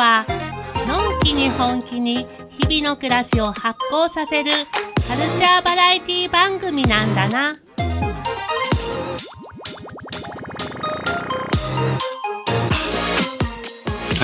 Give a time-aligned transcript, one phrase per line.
[0.00, 0.24] は
[0.88, 4.50] のんきに本気に日々の暮らしを発行させる
[5.06, 7.56] カルチャーバラエティ番組なんだな。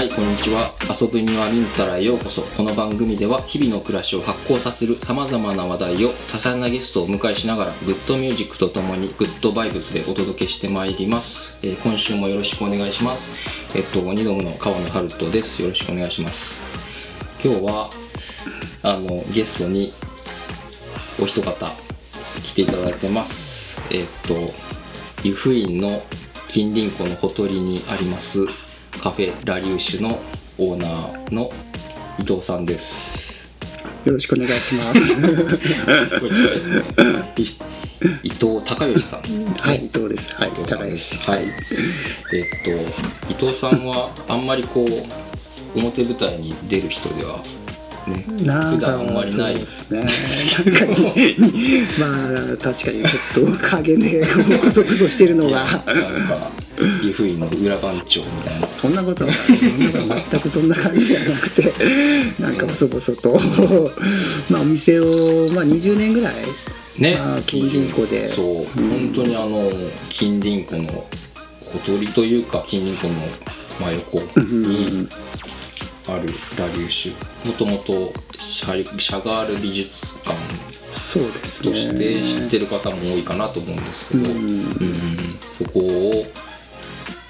[0.06, 0.70] い、こんにちは。
[1.00, 2.42] 遊ぶにはミンタラへようこそ。
[2.42, 11.58] この番組では日々の暮らしを発酵させる様々な話題を多彩なゲストをお迎えしながらグッドミュージックとともにグッドバイブスでお届けしてまいります。
[11.62, 13.66] えー今週もよろしくお願いします。
[13.76, 15.62] えっと、二度目の川野春人です。
[15.62, 16.60] よろしくお願いします。
[17.44, 17.90] 今日は、
[18.82, 19.92] あの、ゲストに
[21.20, 21.72] お一方
[22.42, 23.80] 来ていただいてます。
[23.90, 24.34] えっと、
[25.24, 26.02] 湯布院の
[26.48, 28.46] 近隣湖のほとりにあります
[29.02, 30.18] カフェラリューシュの
[30.58, 31.50] オーナーの
[32.18, 33.48] 伊藤さんです。
[34.04, 35.16] よろしくお願いします。
[35.16, 36.60] これ近いで
[37.44, 37.60] す
[38.22, 39.20] 伊藤孝義さん。
[39.20, 40.34] はい、伊藤です。
[40.36, 41.30] はい、伊藤さんで高ですす。
[41.30, 41.44] はい。
[41.44, 41.52] えっ
[42.64, 42.70] と
[43.30, 47.42] 伊藤さんはあんまりこう表舞台に出る人では
[48.10, 48.24] ね。
[48.44, 50.06] なんか普段あんまりないそうですね。
[51.98, 54.26] まあ確かにちょっと影で
[54.58, 55.64] こそこそしてるのが。
[55.64, 55.66] なん
[56.26, 56.50] か
[57.02, 58.68] 湯布院の裏番長みたいな。
[58.68, 59.32] そんなことは
[60.30, 61.72] 全くそんな感じじゃなくて
[62.38, 63.40] なんか細々と。
[64.50, 66.34] まあお店を、まあ、20年ぐらい、
[66.98, 67.16] ね。
[67.16, 68.28] まあ、近隣湖で。
[68.28, 69.70] そう、本当にあの
[70.08, 71.06] 近隣湖の
[71.64, 73.14] ほとりというか近隣湖の
[73.80, 75.08] 真横に
[76.08, 80.36] あるラリューシュもともとシャガール美術館
[80.92, 82.22] そうですとしてね。
[82.22, 84.36] 知ってる方も多いかなと思うんですけど、うん。
[84.36, 84.66] うん
[85.58, 86.24] そこを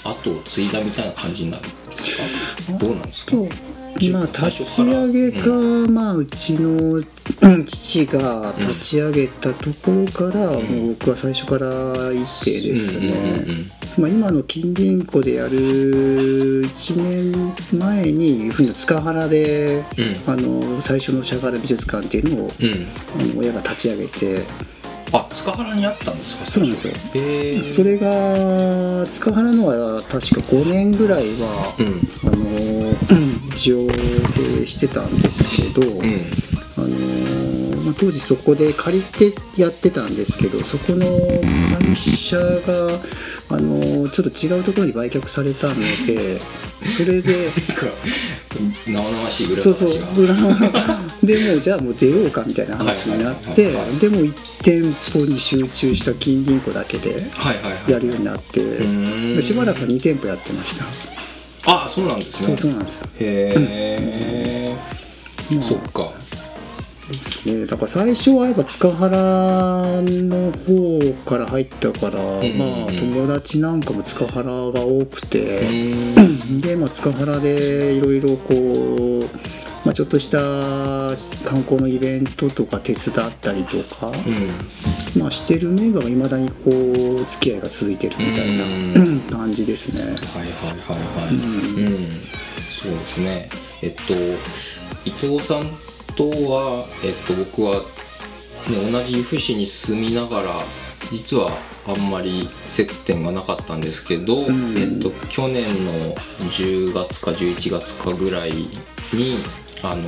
[0.05, 2.79] 後を継いだみたいな感じになるんですか？
[2.79, 3.33] どうなんですか？
[3.33, 3.49] と
[4.13, 5.49] まあ最立ち上げか、
[5.91, 7.07] まあうちのうん
[7.67, 13.13] 父が立ち上げたところから、もう僕は最初から一定ですね、
[13.99, 15.59] ま、今の近隣湖でやる
[16.67, 17.03] 1
[17.73, 22.87] 年前に冬の塚原で、うんあの最初のシャガール美術館っていうのを、うん
[23.31, 24.43] あの親が立ち上げて
[25.13, 36.21] あ塚原にあったんですかそうなんですよ最初へえそれが塚原のは確か5年ぐらいは、うんあのうん一応経営してたんですけど、うん
[36.77, 36.89] あの
[37.87, 41.07] まあ、当時そこで借りてやってたんですけどそこの
[41.79, 42.43] 会社が、
[43.51, 45.75] あのーちょっと違うところに売却されたの
[46.07, 46.41] で
[46.85, 47.49] それで
[48.87, 49.63] 生々しい裏話が。
[49.63, 50.23] そうそう。
[50.25, 50.35] 裏
[51.23, 53.99] でもうじゃあもう出ようかみたいな話になってはいはいはいはい。
[53.99, 54.33] でも1
[54.63, 57.93] 店舗に集中した近隣湖だけではいはいはい。
[57.93, 59.37] やるようになってーん。
[59.37, 60.85] でしばらく2店舗やってました。
[61.69, 63.05] あそうなんですそねうそうなんです。
[63.21, 64.77] へえ、
[65.51, 66.13] まあそっか
[67.09, 67.67] ですね。
[67.67, 74.53] だから最初はやっぱ塚原の方から入ったから、んまあ友達なんかも塚原が
[74.85, 76.61] 多くうて、ーん。
[76.61, 79.23] で、まあ、塚原でいろいろこう、
[79.85, 80.39] まあ、ちょっとした
[81.49, 84.09] 観光のイベントとか手伝ったりとか、
[85.15, 85.21] うん。
[85.21, 88.69] まあ、してるメンバーがいまだにこう付き合いが続いてるみたいなう
[89.01, 89.21] ん。
[89.31, 90.03] 感じですね。
[90.03, 90.25] はいはいは
[90.75, 91.35] いはい。
[91.35, 92.11] うん、
[92.69, 93.49] そうですね。
[93.83, 94.15] えっと
[95.05, 95.71] 伊藤さん
[96.17, 97.83] とはえっと僕は、
[98.71, 100.55] ね、同じ由布市に住みながら
[101.13, 101.51] 実は
[101.87, 104.77] あんまり接点がなかったんですけど、ん。
[104.77, 106.15] えっと、去年の
[106.51, 109.39] 10月か11月かぐらいに
[109.83, 110.03] あの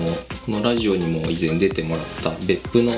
[0.44, 2.92] このラジオにも以前出てもらった別府の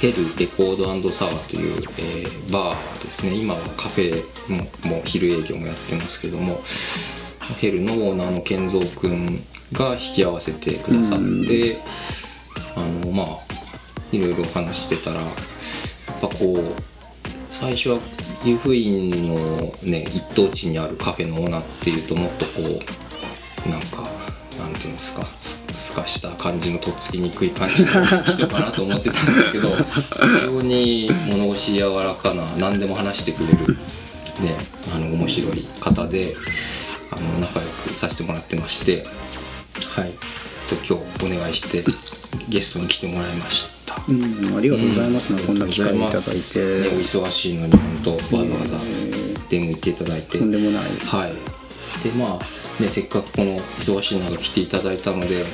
[0.00, 3.34] ヘルレコードサワーという、えーバーですね。
[3.34, 6.60] 今はカフェももう昼営業もやってますけども
[7.58, 11.78] ヘルのオーナーの健三くんが引き合わせてくださって、
[12.76, 13.38] あのまあ
[14.12, 16.82] いろいろ話ししてたらやっぱこう
[17.50, 17.98] 最初は
[18.44, 19.36] 湯布院の
[19.82, 22.52] ね一等地にあるカフェのオーナーっていうともっとこ
[23.66, 24.08] うなんか
[24.58, 33.74] なんていうんですかすすかした感じのとっつきにくい感じの人かなと思ってたんですけど非常に物腰柔らかな何でも話してくれる、
[34.42, 34.56] ね、
[34.94, 36.34] あの面白い方で
[37.10, 39.04] あの仲良くさせてもらってまして
[39.96, 40.12] はい。
[40.70, 41.82] と今日お願いして
[42.48, 44.02] ゲストに来てもらいました。
[44.08, 46.18] うん、ありがとうございますね、こんな機会いただいねおて。
[47.02, 48.76] 忙しいのに本当わざわざ。
[49.48, 50.84] 出向いていただいて、とんでもない。
[50.84, 51.14] です。
[51.14, 51.32] はい。
[52.02, 55.44] でまあねせっかくこの忙しい中来ていただいたので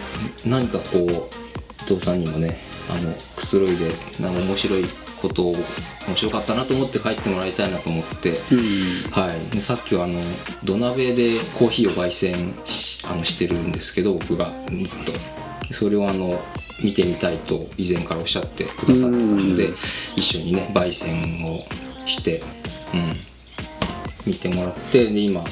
[0.44, 2.58] 何かこう伊藤さんにもね
[2.90, 3.90] あのくつろいで
[4.20, 4.84] なんか面白い
[5.20, 5.54] ことを
[6.06, 9.10] 面白かったなと思って帰ってもらいたいなと思って、うん。
[9.10, 10.20] はい、でさっきはあの
[10.62, 14.52] 土鍋でコーヒーを焙煎しあのしてるんですけど僕が。
[14.68, 15.74] ずっと。
[15.74, 16.40] それをあの
[16.82, 19.70] 見てみたいと以前からおっしゃってくださってたので
[20.16, 21.64] 一緒にね焙煎を
[22.06, 22.42] して、
[22.94, 25.42] うん、見てもらってで今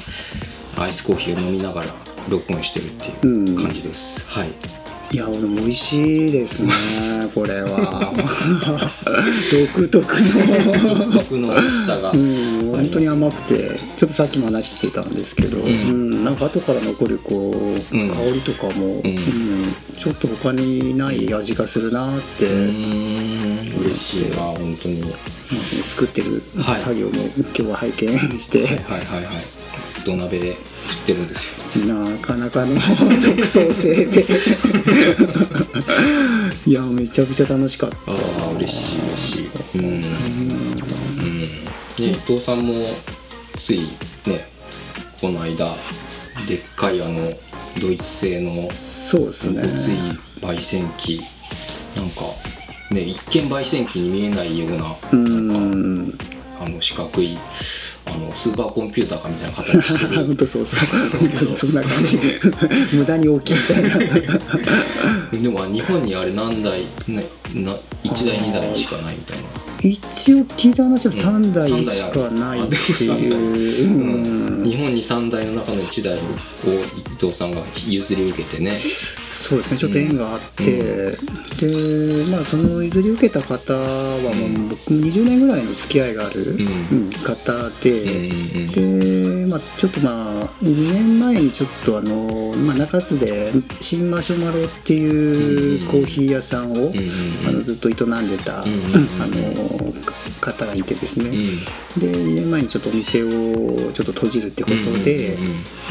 [0.77, 1.87] アイスコーヒーを飲みながら
[2.29, 4.84] 録音してるっていう感じです、はい
[5.15, 6.73] いや俺も美味しいですね
[7.33, 8.11] これは。
[9.49, 10.97] 独特の。
[10.97, 16.25] 独特の美味しさが、うん、本当に甘くてちょっとさっきも話してたんですけど、うん。
[16.25, 18.09] なんか後から残るこう、うん。
[18.09, 19.17] 香りとかも、うん。
[19.97, 22.45] ちょっと他にない味がするなって、
[23.85, 25.01] 嬉しいな本当に。
[25.01, 25.19] はいまあ
[25.87, 26.81] 作ってるはい。
[26.81, 28.75] 作業も今日は拝見して、はい
[29.05, 29.45] はいはい。
[30.03, 30.53] 土鍋で
[30.87, 31.54] 振ってるんですよ
[31.87, 32.75] なかなかの
[33.21, 34.25] 独創性で。
[36.65, 37.95] いやめちゃくちゃ楽しかった。
[38.11, 38.15] あ
[38.49, 39.49] あ嬉しい嬉しい。
[39.75, 40.09] うん、うん、ね
[41.97, 42.73] 伊藤さんも
[43.57, 43.89] つい
[44.25, 44.47] ね
[45.19, 45.75] この間
[46.47, 47.31] でっかいあの
[47.81, 49.61] ドイツ製のそうですね。
[49.61, 49.91] ごつい
[50.41, 51.21] 焙煎機。
[51.95, 52.21] なんか
[52.91, 56.13] ね一見焙煎機に見えないようなうなん
[56.59, 57.39] あの四角いあ
[58.17, 60.25] のスーパーコンピューターかみたいな形してる。
[60.25, 60.79] 本当そうそう
[61.19, 61.53] そう。
[61.53, 62.19] そんな感じ。
[62.93, 63.89] 無駄に大きいみたいな。
[65.41, 67.21] でも日本にあれ何台な
[67.53, 67.71] な
[68.03, 69.43] 1台2台しかないみたいな。
[69.81, 74.63] 一応聞いた話は3台うんしかないっていう、うん。
[74.63, 78.79] 日本に3台の中の1台を伊藤さんが譲り受けてね
[79.47, 79.77] そうですね。
[79.77, 81.11] ちょっと縁があって、
[81.61, 86.59] でまあその譲り受けた方はもう僕も20年ぐらいの付き合いがある、ん。
[86.59, 88.01] うん方で、
[88.75, 96.91] うんうんで、まあ、ちょっとまあ2年前にちょっとあの、まあ、中津で新マシュマロっていうコーヒー屋さんを、
[97.47, 99.93] あのずっと営んでた、あの
[100.41, 102.01] 方がいてですね、うん。
[102.01, 103.29] で2年前にちょっとお店を
[103.93, 105.37] ちょっと閉じるってことで、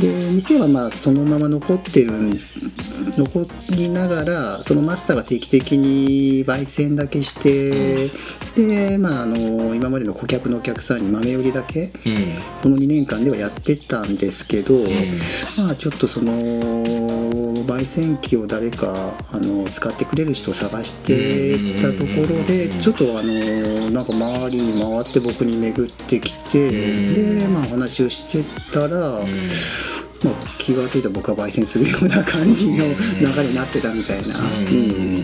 [0.01, 2.13] で店はまあそのまま残ってる
[3.17, 8.11] 残りながらそのマスターが定期的に焙煎だけして、
[8.57, 12.15] でまああの今までの顧客のお客さんに豆売りだけうん。
[12.63, 14.75] この2年間ではやってたんですけど、
[15.57, 16.33] まあちょっとその
[17.65, 28.43] 焙煎機を誰かあの使ってくれる人を探してたところでちょっとあのなんか周りに回って僕に巡ってきてでまあお話をして
[28.73, 29.25] たら。
[30.25, 35.23] まあ、気が付いたら僕は焙煎するような感じの流れになってたみたいな、うん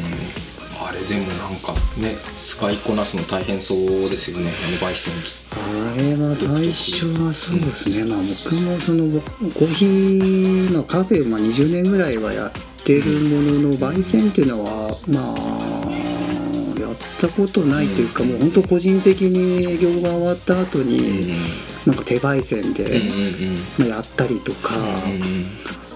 [1.11, 4.45] でもなんかね使いこなすの大変そうですよね。
[4.45, 5.57] あの焙煎機あ
[5.97, 9.21] れは最初はそうですね、まあ僕もその
[9.51, 12.53] コーヒーのカフェをまあ20年ぐらいはやっ
[12.85, 21.35] てるものの焙煎っていうのはまあやったことないというか、もう本当個人的に営業が終わった後に、
[21.87, 24.75] なんか手焙煎で、やったりとか、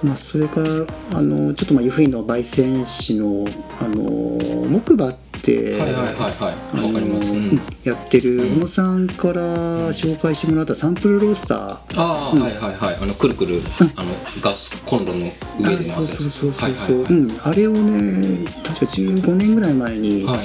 [0.03, 0.69] まあ、それから
[1.13, 3.45] あのちょっとまあ湯布院の焙煎士の
[3.81, 4.39] あの
[4.69, 13.61] 木馬って、はいはいはいはいあのわかります、うんやってる小野さんから紹介してもらったサンプルロースターああ、はいはいはいあのくるくる
[13.96, 14.11] あの
[14.41, 15.31] ガスコンロの
[15.61, 20.38] 上で回すそうそうそうそうそう、はいはいうん、あれをね確か15年ぐらい前に、はい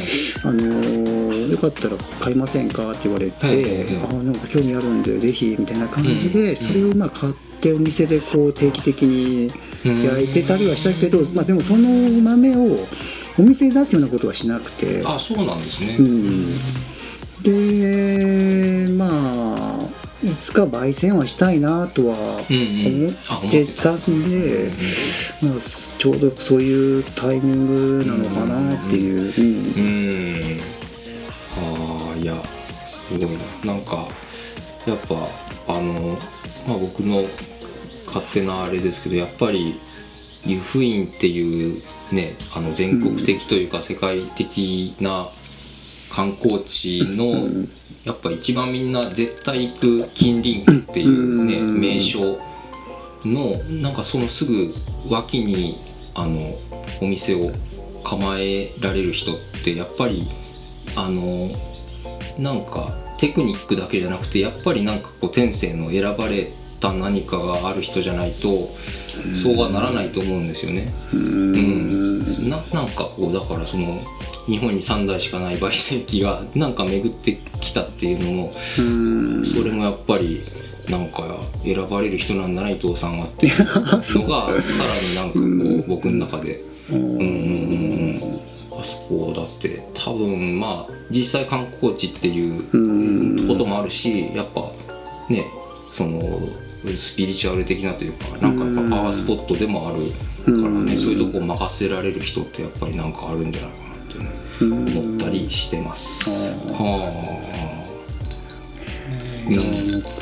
[0.44, 1.20] あのー
[1.50, 9.52] よかったら買いませんかって言われて、はいあなんか興味あるんでぜひみたいな感じで、うんそれをまあ買ってお店でこう定期的に
[9.84, 11.90] 焼いてたりはしたけど、まあ、でもその
[12.22, 12.78] 豆を
[13.40, 15.02] お店で出すようなことはしなくて。
[15.06, 16.52] あそうなんですね、うん、
[17.44, 19.08] でま
[19.56, 19.80] あ
[20.22, 23.12] いつか焙煎はしたいなとは思っ
[23.50, 25.62] てたんで、うんまあ、
[25.98, 30.60] ちょうどそういうタイミングなのかなっていう、うんうん
[31.62, 32.36] ああいや
[32.86, 33.30] すごい
[33.66, 33.74] な。
[33.74, 34.08] なんか
[34.86, 36.18] やっぱあの
[36.68, 37.24] まあ僕の
[38.06, 39.80] 勝手なあれですけどやっぱり
[40.46, 45.30] 湯布院っていうねあの全国的というか世界的な
[46.12, 47.68] 観光地の
[48.04, 51.80] やっぱ一番みんな絶対行く近隣区っていうねうん。
[51.80, 52.40] 名所
[53.26, 54.74] のなんかそのすぐ
[55.10, 55.80] 脇に
[56.16, 56.58] あの
[57.02, 57.52] お店を
[58.04, 60.28] 構えられる人ってやっぱり
[60.96, 61.50] あの
[62.38, 68.70] なんかテクニックだけじゃなくてやっぱりなんかこう天性の選ばれた何かがある人じゃないと
[69.36, 70.92] そうはならないと思うんですよね。
[71.14, 74.02] うん、ななんかこうだからその
[74.48, 79.46] 日本に3台しかない焙煎機がなんか巡ってきたっていうのもうん。
[79.46, 80.42] それもやっぱり
[80.90, 83.66] なんか選ばれる人なんだな伊藤さんはっていうの
[84.28, 86.64] がさらになんかこう僕の中で。
[86.90, 86.98] うん。
[86.98, 87.26] うんうんう
[88.26, 88.40] ん。
[88.72, 89.84] あそこだって。
[89.94, 94.72] 多分まあ実際観光地っていうこともあるしやっぱ
[95.30, 95.46] ね
[95.92, 96.40] その
[96.96, 99.98] スピリチュアル的なというかなんかやっぱパワースポットでもある
[100.46, 104.30] からねそういうとこを任せられる人ってやっぱりなんかあるんじゃないかなってね
[104.62, 106.30] 思ったりしてます。
[106.74, 107.60] はあ。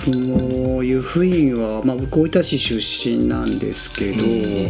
[0.07, 4.69] 僕も湯布院は、まあ、僕大分市出身なんですけど、うん。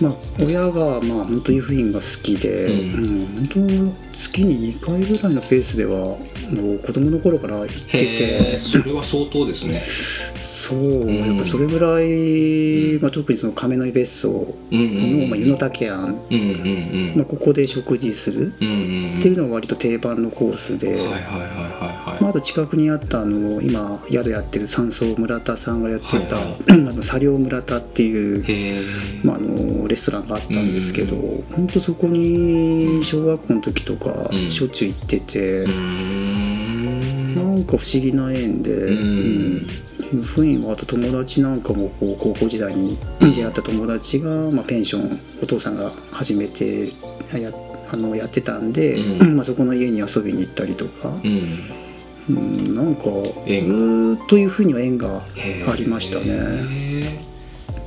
[0.00, 3.26] まあ、親がまあ本当湯布院が好きで、ううん。
[3.48, 8.58] 本当月に2回ぐらいのペースではもう子供の頃から行ってて。
[8.58, 9.80] それは相当ですね
[10.64, 18.54] そう、んやっぱそれぐらい、まあ、特にその亀の井別荘うんうんの、まあ、湯の竹庵、うんうんうんまあ、ここで食事する。
[18.60, 20.96] うんうんっていうのが割と定番のコースで。
[20.96, 31.16] まあ、はあと近くにあったあの今宿やってる山荘村田さんがやってた、はい あの茶寮村田っていうまあ、あのレストランがあったんですけど、
[31.52, 34.50] 本当そこに小学校の時とかうん。
[34.50, 35.72] しょっちゅう行ってて、な
[37.42, 38.78] んか不思議な縁で、ん。
[38.78, 39.66] うん
[40.22, 46.88] 雰囲気はあと友達なんかもこう高校時代に出会った友達が、まあ、ペンションお父さんが始めて
[47.38, 47.52] や
[47.92, 49.36] あのやってたんで、うん。
[49.36, 51.08] まあ、そこの家に遊びに行ったりとか。
[51.08, 51.84] うん。
[52.26, 53.02] うん、なんか
[53.46, 55.22] ずっというふうには縁が
[55.70, 57.20] ありましたね。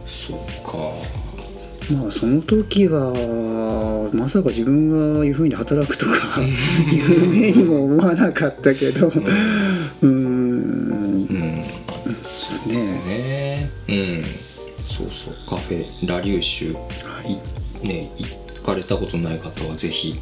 [0.06, 0.78] そうか。
[1.92, 6.12] まあその時はまさか自分がいうふうに働くとか
[6.92, 9.12] 夢にも思わなかったけど、
[10.02, 11.64] うん、うん
[12.68, 13.18] ですですね。
[13.18, 14.24] ねうん。
[14.88, 15.36] そうそう。
[15.50, 16.78] カフェラリューシュ、
[17.28, 17.88] い。
[17.88, 20.20] ね行かれたことない方はぜひ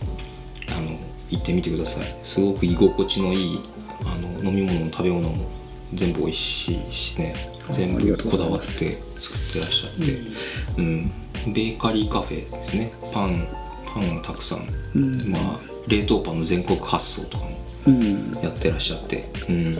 [0.77, 0.99] あの
[1.29, 2.05] 行ってみてください。
[2.23, 3.59] すごく居心地のいい
[4.03, 5.49] あの飲み物も食べ物も
[5.93, 7.35] 全部美味しいしね。
[7.71, 11.11] 全部こだわって作ってらっしゃって、うん。
[11.53, 12.91] ベーカリーカフェですね。
[13.11, 13.47] パン
[13.87, 15.29] パンをたくさん、うん。
[15.29, 17.55] まあ冷凍パンの全国発送とかも
[17.87, 19.75] うん、やってらっしゃって、うん、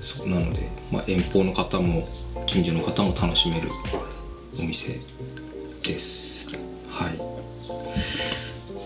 [0.00, 2.08] そうなので、まあ、遠方の方も
[2.46, 3.68] 近所の方も楽しめる
[4.58, 4.98] お店
[5.82, 6.46] です。
[6.88, 7.32] はい。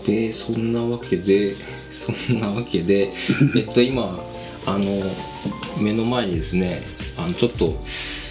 [0.05, 1.53] でそんなわけで
[1.91, 3.11] そんなわけで
[3.55, 4.19] えっと今
[4.65, 5.03] あの
[5.79, 6.81] 目の前にですね
[7.17, 8.26] あのちょっと伊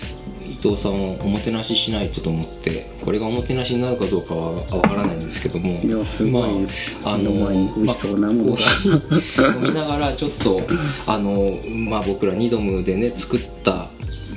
[0.70, 6.66] 藤さんをおもてなししないとと思ってこれがおもてなしになるかどうかはわからないんですけどもいやすごい
[7.02, 10.62] まあ、あの美味しそうなものがまあ飲みながらちょっと
[11.06, 11.50] あの、
[11.90, 13.88] まあ、僕らニドムでね作った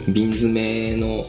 [0.08, 1.26] 瓶詰めの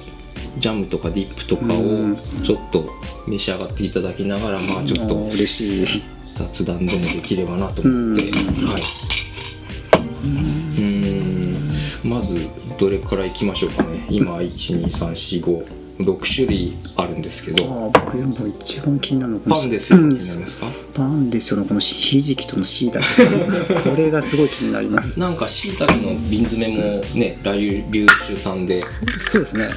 [0.59, 2.91] ジャムとかディップとかをうんちょっと
[3.27, 6.21] 召し上がっていただきながらまあちょっと嬉しい。
[6.41, 8.81] 雑談でもできればなと思って、はい
[10.23, 11.71] うん
[12.05, 12.49] まず
[12.81, 14.07] どれからいきましょうかね。
[14.09, 19.99] 今12345種類あるんですけあどー僕でも一番気になるのはこのパンですよ。
[19.99, 20.09] 気うん。
[20.19, 20.67] になりますか？
[20.95, 21.61] パンですよ。
[21.61, 23.07] ねこのひじきとのしいたけ。
[23.91, 25.21] これがすごい気になります。
[25.21, 28.81] なんかしいたけの瓶詰めもねラユリューシュさんで
[29.19, 29.65] そうですね。
[29.65, 29.71] は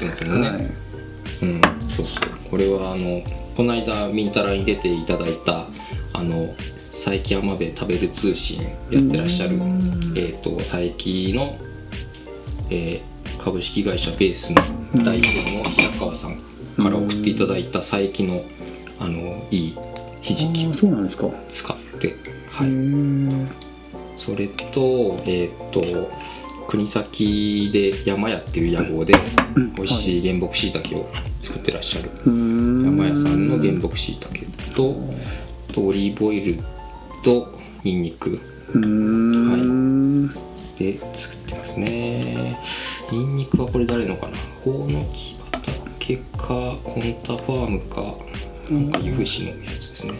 [0.59, 1.45] い。
[1.45, 2.49] うん、そうそう。
[2.49, 3.21] これはあの
[3.57, 5.65] この間ミンタラに出ていただいた
[6.13, 6.55] あの
[6.93, 10.93] 佐伯浜辺食べる通信やってらっしゃる、えー、と佐伯
[11.35, 11.57] の、
[12.73, 13.13] えー
[13.43, 14.61] 株式会社ベースの
[15.03, 16.37] 代表の平川さん
[16.81, 18.43] から送っていただいた佐伯の
[18.99, 19.77] あのいい
[20.21, 23.47] ひじきを使って、へー。
[24.17, 25.81] それとえっ、と
[26.67, 29.13] 国東で山屋っていう屋号で
[29.55, 29.73] うん。
[29.73, 31.09] 美味しい原木しいたけを
[31.41, 34.95] 作ってらっしゃる山屋さんの原木しいたけと
[35.73, 36.59] とオリーブオイル
[37.23, 38.39] とニンニク。
[38.73, 40.29] うーん。
[40.77, 41.37] で作っ
[41.75, 43.11] てますね。
[43.11, 44.37] ニンニクはこれ誰のかな？
[44.63, 48.01] ほうの木畑かコンタファームか
[48.71, 50.17] なんか由布市のやつですね、は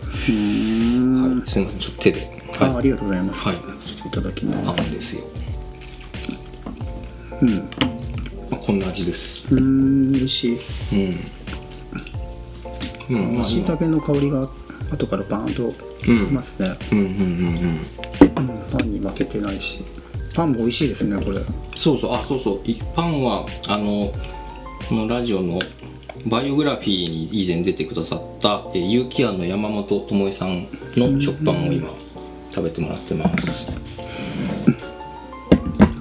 [1.46, 1.50] い。
[1.50, 2.22] すいませんちょっと手で。
[2.60, 3.58] はあありがとうございます、はい。
[3.58, 4.92] ちょっといただきいます。
[4.92, 5.24] ですよ、
[7.42, 7.50] うん。
[7.56, 7.64] ま
[8.54, 9.48] あ、こんな味です。
[9.54, 10.60] うーん美味しい。
[10.94, 10.96] う
[13.12, 13.18] ん。
[13.18, 14.48] うんまあしいたけの香りが
[14.92, 17.18] 後からバーンときますね、うんうんうんうん。
[17.18, 17.80] うん
[18.72, 19.84] パンに負けてないし
[20.34, 21.40] パンも美味しいですねこれ。
[21.76, 22.14] そうそう。
[22.14, 22.62] あそうそう。
[22.64, 24.12] 一般はあの
[24.90, 25.60] このラジオの
[26.28, 31.90] バイオグラフィーに以前出てくださったえー有機庵の山本智恵さんの食パンを今
[32.52, 33.72] 食べてもらってます。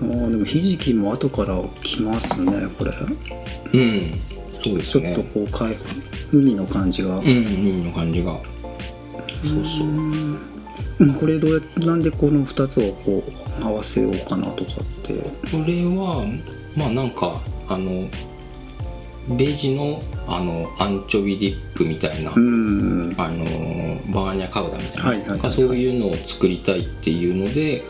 [0.01, 2.93] あーでもひじきも後からきますねこれ。
[3.75, 4.21] うん。
[4.63, 8.41] そうですちょっねとこう海の感じが、うん海の感じが。
[9.45, 9.87] そうそう。
[9.89, 10.52] うん
[11.19, 13.23] これどうやってなんでこの2つをこ
[13.61, 15.15] う合わせようかなとかって。
[15.15, 16.25] これは
[16.77, 18.09] まあなんかあの
[19.37, 23.15] ベジのあのアンチョビディップみたいな、うん。
[23.19, 23.45] あの
[24.13, 27.83] バーニャカウダみたいな、そういうのを作りたいっていうので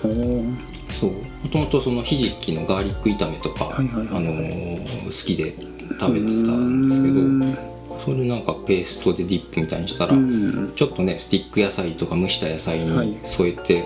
[0.90, 1.10] そう。
[1.10, 5.54] もともとそのひじきのガーリック炒めとか、はいはいはいあのー好きで
[6.00, 7.71] 食べてたんですけど
[8.04, 10.72] それなんかペーストでディップみたいにしたら、うん。
[10.74, 13.08] ちょっとねスティック野菜とか蒸した野菜はい。
[13.08, 13.84] に添えて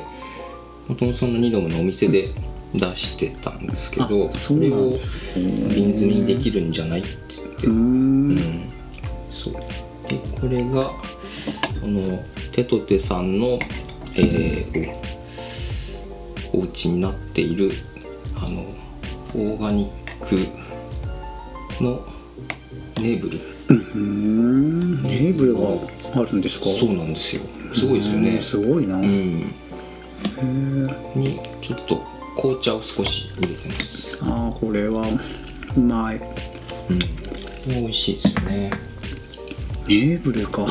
[0.88, 2.28] もともとそのニドムのお店で
[2.72, 4.94] 出してたんですけどあそれを
[5.74, 7.66] 瓶ズにできるんじゃないって言って。
[7.66, 7.76] うーん。
[8.30, 8.70] うん。
[9.30, 9.52] そう。
[9.52, 9.60] で
[10.40, 10.92] これが
[11.80, 12.18] その
[12.52, 13.58] テトテさんの、
[14.16, 14.96] えー
[16.52, 17.70] おお家になっている
[18.36, 18.62] あの
[19.34, 20.36] オーガニック
[21.84, 22.00] の
[23.02, 25.02] ネーブルうーん。
[25.02, 25.60] ネーブルが
[26.20, 26.66] あるんですか？
[26.66, 27.42] そうなんですよ。
[27.74, 28.30] すごいですよね。
[28.36, 28.42] うん。
[28.42, 29.52] すごいな、うへん
[30.38, 32.02] えにちょっと
[32.36, 34.18] 紅茶を少し入れてます。
[34.22, 35.08] ああこれは
[35.76, 36.16] うまい。
[36.16, 37.80] うん。
[37.82, 38.70] 美味しいですよね。
[39.88, 40.66] ネーブルか。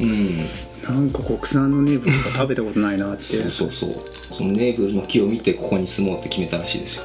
[0.00, 0.46] うん
[0.88, 3.22] なんか国産のネーブルとか食べたことないなって。
[3.22, 3.90] そうそうそう。
[4.34, 7.04] そのネーブルの木を見てここに住もうって決めたらしいですよ。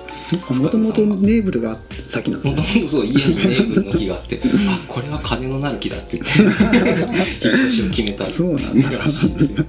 [0.56, 2.44] もともとネーブルが先なの？
[2.52, 4.40] もともとそう家にネーブルの木があって
[4.70, 8.92] あこれは金のなる木だって言って引っ越しを決めたそうなんだ。
[8.92, 9.66] らしいですよ。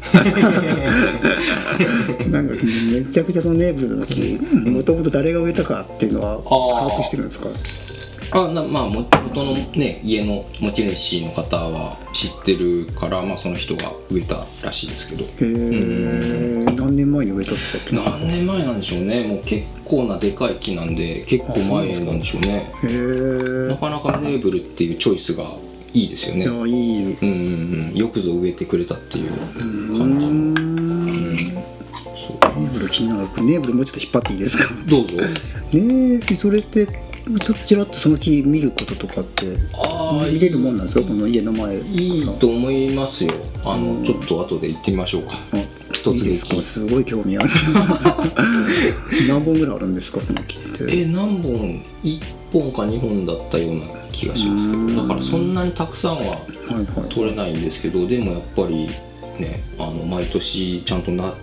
[2.31, 2.55] なんか
[2.91, 4.39] めちゃくちゃそのネーブルの木
[4.71, 6.37] もともと誰が植えたかっていうのは
[6.89, 7.49] 把握してるんですか？
[8.33, 15.25] あなまあも元のね家の持ち主の方は知ってるから、まあ、その人が植えたらしいですけど。
[15.25, 19.25] へえ何年前に植えたって何年前なんでしょうね。
[19.25, 22.73] もう結構なでかい木なんで結構前なんでしょうね。
[22.85, 25.45] へえなかなかネーブルっていうチョイスが
[25.95, 26.45] いいですよね。
[26.45, 27.15] いやいい。
[27.15, 27.97] うんうんうん。
[27.97, 29.31] よくぞ植えてくれたっていう
[29.99, 30.33] 感じの。
[32.57, 33.23] ネーブル気になる。
[33.45, 34.75] ネーブルもうちょっと引っ張っていいですか？
[34.87, 35.17] どうぞ。
[35.73, 36.89] ねえそれって
[37.27, 41.07] ちょっとちらっとその木見ることとかってああ見れるもんなんですか？
[41.07, 43.33] この家の前いいと思いますよ。
[43.65, 45.31] あのちょっと後で行ってみましょうか。
[45.53, 45.57] あ
[45.93, 46.55] 一ついいですか？
[46.55, 47.49] 木すごい興味ある。
[49.29, 51.01] 何本ぐらいあるんですかその木って？
[51.01, 52.21] え何本？1
[52.53, 55.03] 本か2本だったような気がしますけど。
[55.03, 56.27] だからそんなにたくさんはは
[56.71, 57.09] いはい。
[57.09, 58.89] 取れないんですけどでもやっぱり
[59.41, 61.35] ねあの毎年ちゃんとななっ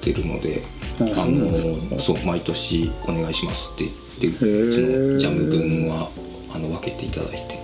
[0.00, 0.62] てるので
[0.98, 2.00] あそうなんですか。
[2.00, 3.92] そう毎年お願いしますって言
[4.28, 6.10] ってーうちのジャム分は
[6.52, 7.58] あの分けていただいて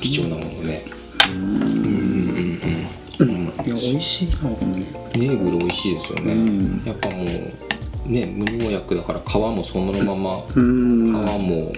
[0.00, 0.84] 貴重なものをね
[1.30, 2.88] うんうんうん。
[3.20, 4.86] うんいや美味しいなこのね。
[5.14, 6.82] ネーブル美味しいですよね、うん。
[6.86, 11.72] やっぱもうね無農薬だから皮もそのままう皮んも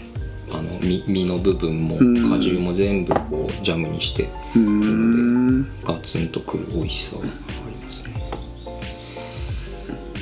[0.53, 2.29] あの実実の部分もうん。
[2.29, 5.63] 果汁も全部こうジャムにしてうん。
[5.83, 7.60] ガツンとくる美味しさがありますね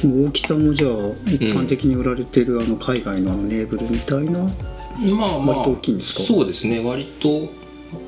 [0.05, 0.91] 大きさもじゃあ
[1.27, 4.47] 一般的に売られてるあの海外のあのネーブルみたいなま
[5.37, 6.23] あまあ割と大きいんですか？
[6.23, 7.49] そうですね割と、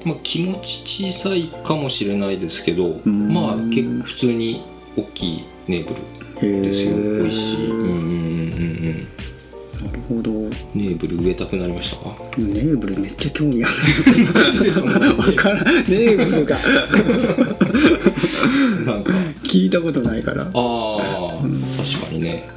[0.04, 3.32] まあ、気持ち小さいかもしれないですけどん。
[3.32, 4.62] まあ結構普通に
[4.96, 5.94] 大きいネーブ
[6.46, 6.92] ルですよ。
[7.22, 7.70] 美味しい。
[7.70, 8.00] うんうんうんうん
[9.80, 10.30] なるほど。
[10.74, 12.14] ネーブル植えたくなりましたか？
[12.36, 13.74] ネーブルめっちゃ興味ある。
[15.16, 15.64] わからん。
[15.66, 16.58] ネーブルが。
[18.84, 19.12] なんか。
[19.44, 20.42] 聞いたことないから。
[20.42, 20.58] ああ
[21.40, 22.48] 確かにね。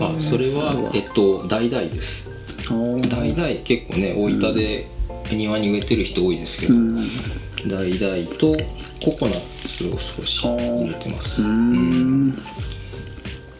[0.00, 2.28] あそれはえっと橙です。
[2.68, 3.08] あー。
[3.08, 4.88] 橙結構ね大分で
[5.32, 6.96] 庭に植えてる人多いですけどうん。
[6.98, 8.56] 橙と
[9.04, 11.42] ココナッツを少し入れてます。
[11.42, 11.48] うー。
[11.48, 12.42] ん。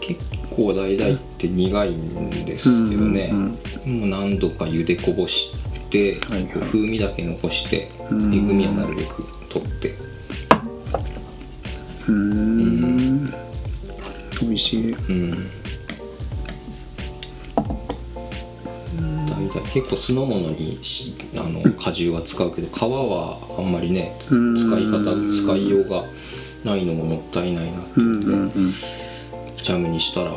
[0.00, 5.54] 結構橙って苦いんですけどね、うんもう何度か茹でこぼし
[5.88, 8.46] て、風味だけ残してえん。
[8.46, 9.94] ぐみはなるべく取って。
[12.06, 13.47] うーん
[14.42, 14.92] 美味しい。
[14.92, 15.50] うん。
[19.50, 24.56] 橙結構酢の物にしあの果汁は使うけど皮はあんまりね使うん。
[24.56, 26.04] い方使いようが
[26.64, 28.02] ないのももったいないなってう。
[28.02, 28.72] んうんうん。
[28.72, 30.32] ジャムにしたら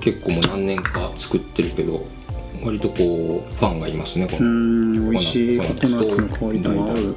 [0.00, 2.04] 結構もう何年か作ってるけど
[2.64, 5.58] 割とこうファンがいますねこうの、ん美味しい。
[5.58, 7.16] ココナッツの香りとも合う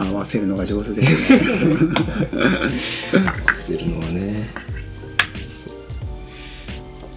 [0.00, 3.22] 合わせるのが上手ですね。
[3.54, 4.48] 捨てるのはね。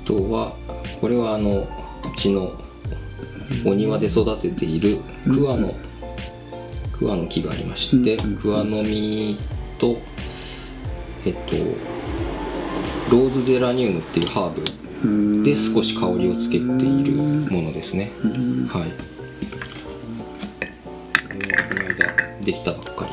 [0.04, 0.56] あとは
[1.00, 1.68] これはあのう
[2.18, 2.54] ちの
[3.66, 5.74] お庭で育てている桑の
[6.94, 9.38] 桑の木がありましてうん桑の実
[9.78, 9.98] と
[11.26, 11.56] えっと
[13.12, 14.64] ローズゼラニウムっていうハーブ
[15.04, 18.12] うんで少し香りをつけているものですね。
[18.24, 18.68] うん。
[18.68, 19.11] はい
[22.44, 23.08] できたばっか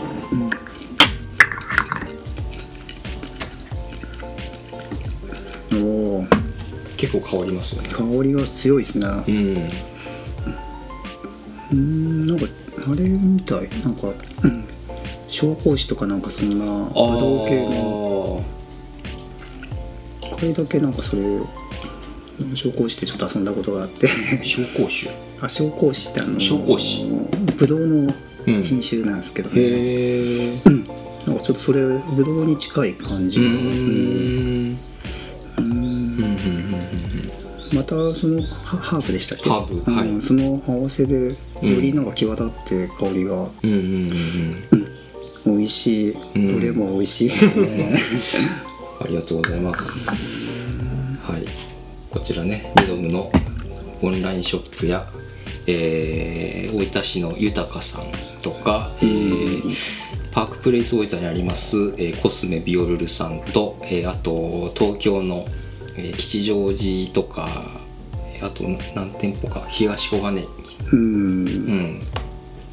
[5.73, 5.79] り。
[5.81, 6.27] おお
[6.97, 7.89] 結構変わりますよね。
[7.91, 9.07] 香りが強いですね。
[9.29, 9.57] うん。
[11.73, 12.47] うんなんか
[12.91, 13.69] あれみたい。
[13.85, 14.09] なんか
[14.43, 14.65] うん。
[15.29, 18.43] 紹興酒とかなんかそんなブドウ系の。
[20.23, 24.09] 一回だけなんかそれ紹興酒でちょっと遊んだことがあって。
[24.43, 25.11] 紹興酒？
[25.41, 27.05] あ紹興酒ってあの紹興酒。
[27.57, 28.15] ブドウのうん
[28.63, 29.63] 品種なんですけどね、
[30.65, 30.85] うん、
[31.27, 31.83] なんかちょっとそれ
[32.17, 34.79] ブドウに近い感じの。
[37.71, 39.51] またそのハーブでしたっけ？
[39.51, 41.31] ハーブ、はい、その合わせでよ
[41.61, 44.11] りなんか際立って香りが、うん、
[45.45, 46.15] 美味しい、
[46.49, 47.29] どれも美味しい。
[47.29, 48.49] ですね
[49.01, 50.71] ありがとうございます。
[51.23, 51.45] はい。
[52.11, 53.31] こちらねリドムの
[54.01, 55.07] オンラインショップや
[55.69, 58.05] えー大分市の豊かさん
[58.43, 65.47] とか、えーパークプレイス大分にあります、えーコスメビオルルさんと、えーあと東京の、
[65.97, 67.49] えー吉祥寺とか、
[68.35, 70.47] えーあと何店舗か東小金井。
[70.93, 72.03] うん。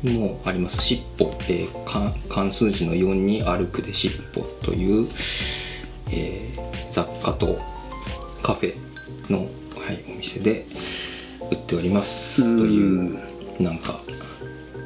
[0.03, 0.81] うん、もあります。
[0.81, 5.07] 尻尾、えーか漢数字の4に歩くで尻尾という、
[6.11, 7.59] えー雑貨と
[8.41, 8.75] カフェ
[9.29, 10.75] の、はい、お店で売
[11.65, 12.57] っておりますうん。
[12.59, 13.19] という
[13.59, 13.99] なんか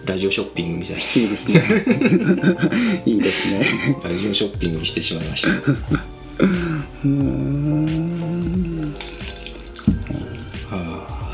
[0.05, 1.61] ラジオショッピングみたいいいですね。
[3.05, 3.65] いいですね。
[4.01, 5.49] なラジオショッピングにしてしまいました。
[7.05, 8.93] うん。
[10.71, 11.31] は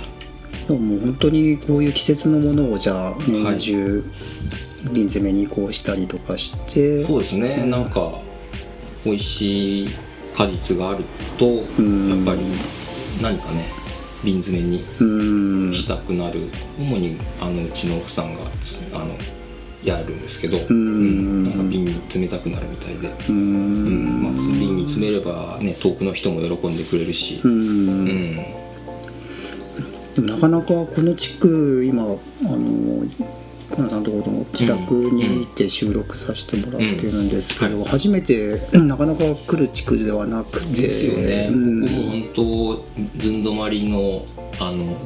[0.67, 4.03] でももう本当にこういう季節のものをじゃあ年中
[4.91, 7.65] 瓶詰めにこうしたりとかして、あそうですね。
[7.67, 8.19] なんか
[9.05, 9.89] 美味しい
[10.35, 11.05] 果実がある
[11.37, 11.45] と
[11.81, 12.25] ん。
[12.25, 12.45] やっぱり
[13.21, 13.84] 何かね
[14.25, 15.73] 瓶詰めにうん。
[15.73, 16.41] したくなる。
[16.79, 19.15] 主にあのうちの奥さんがつあの
[19.83, 21.43] やるんですけど、ん。
[21.43, 24.19] なんか瓶に詰めたくなるみたいで、ううん。
[24.19, 27.39] んまあ、瓶に詰めれば、ね、遠くの人も喜んでくれるし。
[27.43, 28.35] う、うん。
[30.25, 33.05] なかなかこの地区今あの
[33.75, 41.87] かなさんのところの自宅にいて収録させてもらってるんですけど、初めてなかなか来る地区ではなくてですよね、うん。
[41.87, 42.85] 本当
[43.19, 44.25] ずんどまりの
[44.59, 44.97] あの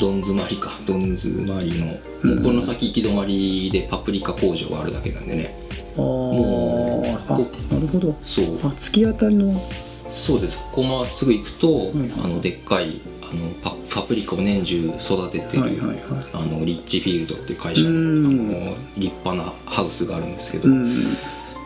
[0.00, 0.70] どん詰まりか。
[0.84, 5.54] どん詰まりの、もうこの先行き止まりでパプリカ工場があるだけなんでね。
[5.96, 7.32] あー。
[7.32, 8.16] あこなるほど。
[8.22, 8.56] そう。
[8.56, 9.60] あ突き当たりの
[10.08, 10.58] そうです。
[10.58, 11.90] ここまっすぐ行くと、はい
[12.24, 15.98] あのでっかいあのパパプリカを年中育ててる、はいはいはい。
[16.32, 18.48] あのリッチフィールドっていう会社のあうん。
[18.48, 20.86] の立派なハウスがあるんですけど、うん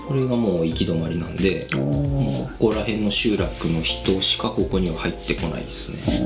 [0.09, 2.59] これがもう行き止まりなんであもうー。
[2.59, 6.19] ここら辺の集落の人しかここには入ってこないですあね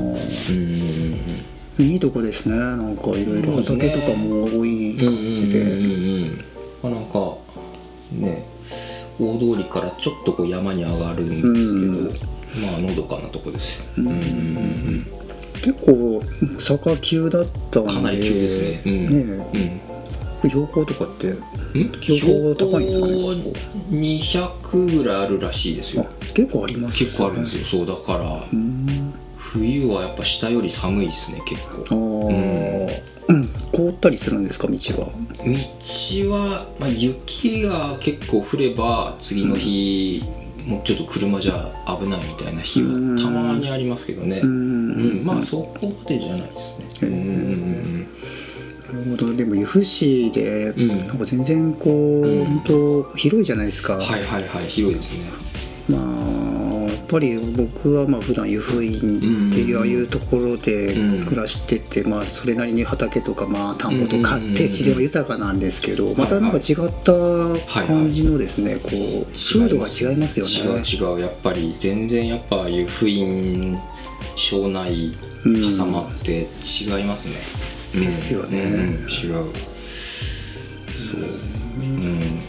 [0.49, 1.79] ー。
[1.79, 2.55] うんいいとこですね。
[2.55, 6.31] なんかいろいろ畑とかも多い感じで、
[6.81, 7.37] なんか
[8.13, 8.45] ね
[9.19, 15.24] 大通りからちょっとこう山に上がるんですけど、まあのどかなとこですよ、うんうんうん
[15.65, 16.21] 結構
[16.59, 17.93] 坂急だったんで。
[17.93, 18.81] かなり急ですね。
[18.85, 19.27] うん。
[19.37, 19.81] ね
[20.43, 20.49] うん。
[20.49, 21.91] 標高とかってん？
[22.01, 23.51] 標高高いんですかね標高
[23.89, 27.65] 200ぐらいあるらしいですあよ結構あります結構あるんですよ。
[27.65, 31.85] そうだからうん冬はやっぱ下より寒いですね結構。
[31.89, 33.01] あー。
[33.27, 33.47] うん。
[33.71, 35.07] 凍ったりするんですか道は？
[35.07, 40.23] 道は、まあ、雪が結構降れば次の日、
[40.65, 43.15] もうちょっと車じゃ危ないみたいな日はうん。
[43.15, 44.39] たまにありますけどね。
[44.43, 45.21] ううん。
[45.21, 46.85] んまあそこまでじゃないですね。
[47.03, 47.99] うんうん。
[48.01, 48.07] な
[49.05, 49.33] るほど。
[49.35, 50.87] でも由布市でうん。
[50.87, 52.45] なんか全然こう、うん。
[52.45, 54.65] 本当広いじゃないですか、はいはいはい。
[54.67, 55.25] 広いですね。
[55.87, 56.64] まあ
[57.05, 58.99] ぱり僕はまあ普段湯布院っ
[59.53, 61.25] ていうああいうところでうん。
[61.25, 70.81] 暮らしてて、まあそれなりに畑とかまあ田んぼとかあっうんて自然は豊かなんですけどまたなんか違った感じのですねこう風土が違いますよね。
[70.81, 73.77] 違う違うやっぱり全然やっぱ湯布院
[74.35, 75.15] 庄内
[75.45, 77.35] うん挟まって違いますね、
[77.95, 78.01] うん。
[78.01, 78.59] ですよね。
[79.07, 79.31] 違う。
[80.93, 81.21] そう。
[81.21, 82.39] うん。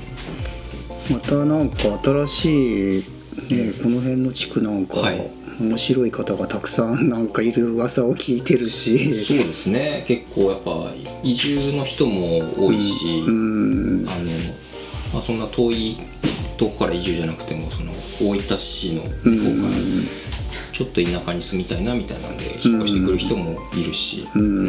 [1.10, 3.04] またなんか新しい、
[3.50, 5.30] ね、この辺の地区なんか、はい。
[5.58, 9.24] 面白い方がたくさん なんかいる噂を聞いてるし。
[9.24, 10.04] そうですね。
[10.06, 14.06] 結構やっぱ移住の人も多いし、うん。
[14.06, 14.30] あの
[15.14, 15.96] まあ、そんな遠い
[16.58, 19.22] とこから移住じゃなくてもその大分市の方から
[20.72, 24.42] ちょっと田舎に住みたいなみたいなんで引っ越してくる人もいるし、うん。
[24.42, 24.48] うん。
[24.48, 24.62] うん。
[24.64, 24.68] う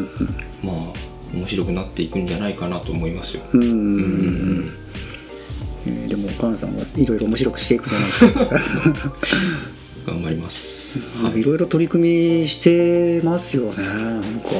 [0.00, 0.08] ん。
[0.62, 0.92] まあ
[1.34, 3.42] 面白くなっていくんじゃないかなと思いますよ。
[3.52, 3.62] うん。
[3.62, 3.68] うん。
[3.68, 4.72] うん
[5.86, 8.60] えーでも菅野さんはいろいろ面白くしていくじゃないですか
[10.06, 11.00] 頑張ります。
[11.34, 11.58] いろい。
[11.58, 14.50] ろ取り組みしてますよねなんか。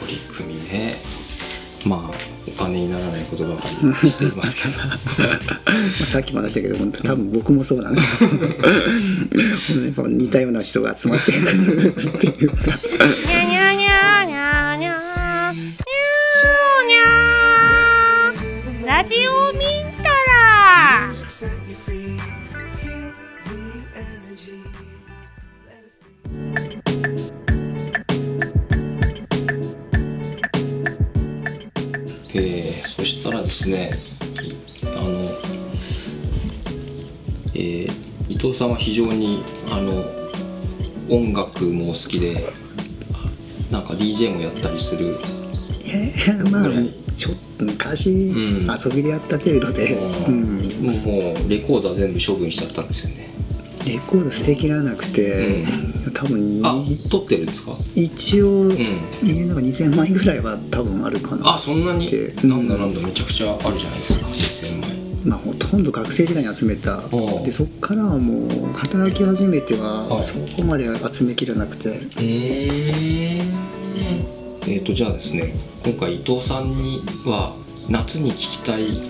[0.00, 0.96] 取り組みね。
[1.84, 2.14] まあ
[2.46, 3.62] お金にならないことばか
[4.02, 4.78] りしていますけど。
[5.28, 5.34] ま
[5.86, 8.30] あさっきも話したけど多分僕もそうなんですよ。
[9.84, 11.38] やっぱ似たような人が集まってく。
[11.40, 19.87] るっていうかにゃにゃにゃにゃにゃにゃにゃラジオミ
[33.08, 33.92] したらですね
[34.42, 35.30] いあの、
[37.54, 40.04] えー伊藤さんは非常にあの
[41.08, 42.34] 音楽もお好きで
[43.70, 45.16] なんか DJ もやったりする
[45.86, 46.68] えーまあ
[47.16, 48.68] ちょっと昔、うん。
[48.70, 50.60] 遊びでやった程度で、ううん。
[50.60, 50.90] んも
[51.44, 53.28] うレコードは全部処分しちゃったんですよね。
[53.84, 55.64] レコード捨てきらなくて、
[56.20, 56.74] 多分あ
[57.10, 57.76] 撮ってるんですか？
[57.94, 58.80] 一応、なんか
[59.22, 61.54] 2000枚ぐらいは多分あるかな。
[61.54, 62.08] あそんなに？
[62.08, 67.00] でなんだなんだめちゃくちゃあるじゃないですか2000枚まあほとんど学生時代に集めた。
[67.44, 70.22] でそっからはもう働き始めてははい。
[70.24, 71.88] そこまで集めきれなくて。
[71.90, 73.42] うー。
[73.42, 73.54] ん
[74.66, 75.54] えー、とじゃあですね
[75.84, 77.54] 今回伊藤さんには
[77.88, 79.00] 夏に聴きたい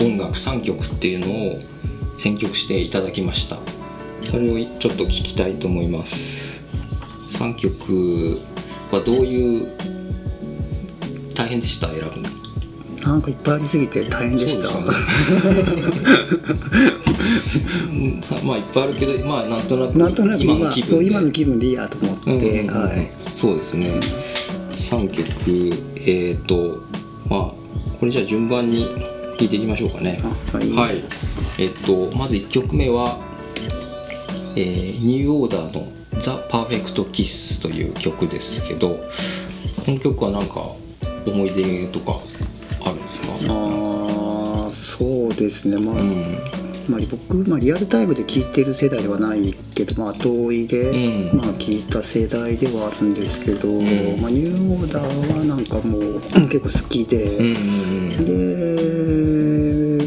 [0.00, 3.56] 音楽3曲っていうのを選曲していただきました。
[4.24, 6.45] それをちょっと聞きたいと思います
[7.30, 8.40] 3曲
[8.92, 9.68] はどういう
[11.34, 12.28] 大変でした選ぶの？
[13.06, 14.68] なんかいっぱいありすぎて大変でした。
[18.22, 20.86] さまあいっぱいあるけどまあなんとなくなんとなく今の気分で。
[20.86, 23.10] そう今の気分でいいやと思って、うんうんうんはい。
[23.36, 24.00] そうですね。
[24.72, 26.80] 3曲えっ、と
[27.28, 27.40] まあ
[28.00, 28.86] これじゃあ順番に
[29.38, 30.18] 聴いていきましょうかね。
[30.52, 30.70] あはい。
[30.72, 31.04] はい。
[31.58, 33.18] えっ、とまず1曲目は、
[34.56, 38.98] えーニューオーダーの「ザ・パーフェクト・キス」という曲ですけど
[39.84, 40.72] この曲は何か
[41.26, 42.20] 思い出とか
[42.84, 43.28] あるんですか？
[43.48, 45.78] ああそうですね。
[45.78, 46.38] まあ、うん。
[46.88, 50.90] まあ、僕、まあ、リアルタイムで聞いてる世代ではないけど、まあ、遠いで、
[51.32, 51.38] うん。
[51.38, 53.80] まあ、聞いた世代ではあるんですけど、ん。
[54.20, 57.50] まあ、ニューオーダーはなんかもう結構好きで、うんう
[58.20, 58.24] ん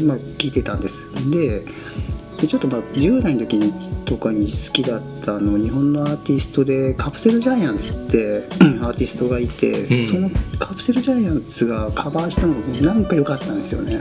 [0.06, 1.06] まあ、聞いてたんです。
[1.30, 1.64] で
[2.40, 3.72] でちょっとまあ10代の時に
[4.06, 8.44] とかに好きだったあの日本のアーティストでカプセルジャイアンツって
[8.80, 13.98] アーティストがいて、んそのカプセルジャイアンツがカバーしたのがなんか良かったんですよね。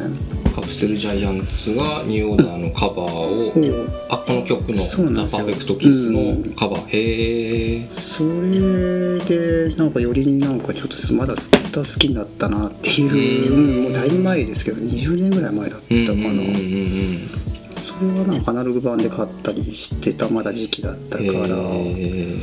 [0.56, 3.92] カプセルジャイアンツがニューオーダーのカバーをほう。
[4.10, 17.49] あこの曲の「そうなんザ・パーフェクト・キス」のカバー、へえそれでなんかよりなんかちょっとまだ好きになったなっていう、うんうんもうだいぶ前ですけど20年ぐらい前だったかな、うんうんうんうん
[17.80, 22.36] それはなんかアナログ版で買ったりしてたまだ時期だったから、へ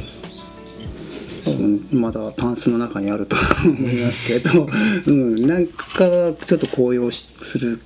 [1.46, 4.66] うんまだタンスの中にあると思いますけど、
[5.06, 7.80] うん、なんかちょっと高揚する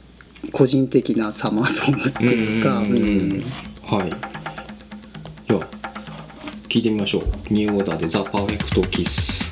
[0.53, 3.45] 個人的なサマーソングってえいうか、うん
[3.85, 4.11] はい。
[5.49, 5.69] では
[6.69, 7.25] 聞いてみましょう。
[7.53, 9.45] ニューオーダーで「ザ・パーフェクト・キス」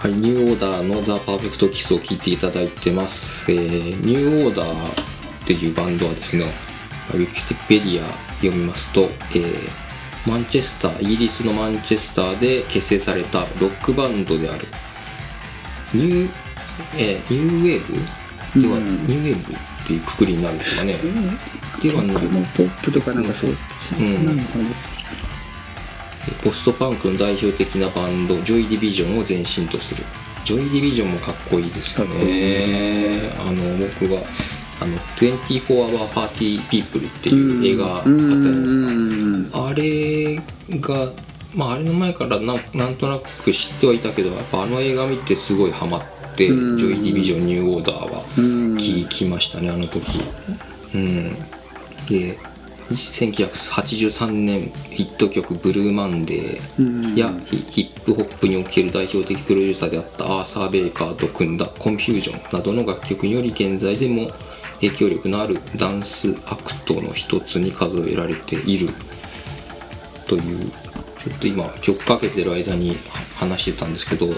[0.00, 4.94] はい、ニューオーダーの「ザ・パーフェクト・キス」を聞いていただいてます、えーニューオーダーっ
[5.44, 6.46] ていうバンドはですね
[7.12, 9.68] ウィキペディア読みますと、えー
[10.26, 14.66] マンチェスターイギリスのマンチェスターで結成されたロックバンドである。
[15.92, 16.30] ニュー,、
[16.96, 17.82] えーニューウェー
[18.54, 18.60] ブ？
[18.62, 19.06] では、うん。
[19.06, 20.96] ニューウェーブっていうくくりになるんですかね、
[21.82, 24.26] ではなポップとかなんかそうん。
[24.26, 24.64] なのかな、
[26.42, 30.04] ポストパンクの代表的なバンドジョイ・ディビジョンを前身とする。
[30.44, 31.70] ジョイ・ディビジョンもかっこいい。
[31.70, 34.20] ですよねあの僕が
[34.80, 40.40] あの24 Hour Party People っていう映画あったじゃないですか、うんあれ
[40.78, 41.12] が
[41.54, 46.02] まああれの前からなんなんとなく知ってはいたけどやっぱあの映画見てすごいハマっ
[46.36, 46.78] て、うん。
[46.78, 48.76] ジョイ・ディビジョンニューオーダーはうん。
[48.76, 50.22] 聞きましたねあの時。
[50.94, 51.34] うん。
[52.08, 52.38] で
[52.90, 57.14] 1983年ヒット曲「ブルーマンデー」うん。
[57.14, 64.28] やヒヒップホップにおける代表的プロデューサーであったアーサー・ベイカーと組んだ「コンフュージョン」などの楽曲により現在でも
[64.80, 68.90] 影響力のあるダンスアクトの一つに数えられている。
[70.26, 70.70] という
[71.20, 72.96] ちょっと今曲かけてる間に
[73.34, 74.32] 話してたんですけど伊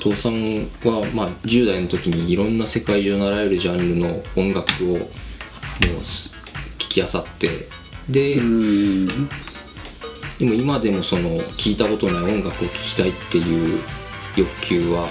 [0.00, 5.04] 藤さんはまあ10代の時にいろんな世界中のあらゆるジャンルの音楽をも
[6.00, 6.30] うす
[6.78, 7.48] 聴きあさって
[8.08, 9.28] で、うん。
[10.38, 13.80] でも今でもその聴いたことない音楽を聴きたいっていう
[14.36, 15.08] 欲求は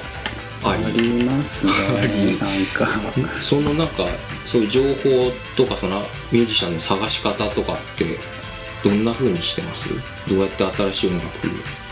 [0.63, 1.71] あありりますね
[2.37, 2.87] なんか。
[3.41, 4.07] そのなんか
[4.45, 6.01] そういう情報とかその
[6.31, 8.05] ミュージシャンの探し方とかって
[8.83, 9.89] どんな風にしてます？
[10.27, 11.29] どうやって新しい音楽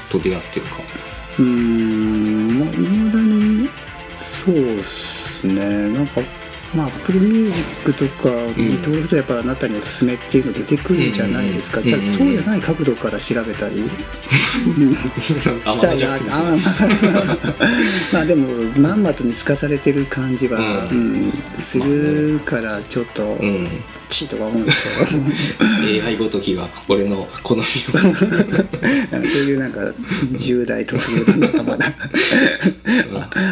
[0.09, 0.71] と出会ってるか。
[1.37, 3.69] うーんまあいまだに
[4.17, 5.53] そうっすね。
[5.93, 6.21] なんか
[6.75, 11.85] まあ Apple Music とかに登録とやっぱあなたにおすすめっていうの出てくるじゃないですか、うん。
[11.85, 13.75] じゃあそうじゃない角度から調べたり。
[15.15, 16.13] したいな。
[16.13, 16.57] ああ
[17.13, 17.37] まあ
[18.13, 23.37] まあでもまんまと見透かされてる感じは、ううんするからちょっと。
[23.39, 23.67] うん
[24.09, 24.61] チーとか思う。
[24.61, 24.65] ん。
[24.65, 27.63] ですけど AI ごときが俺の好みを。
[29.29, 29.79] そういうなんか
[30.33, 31.85] 10代特有のなんかまだ。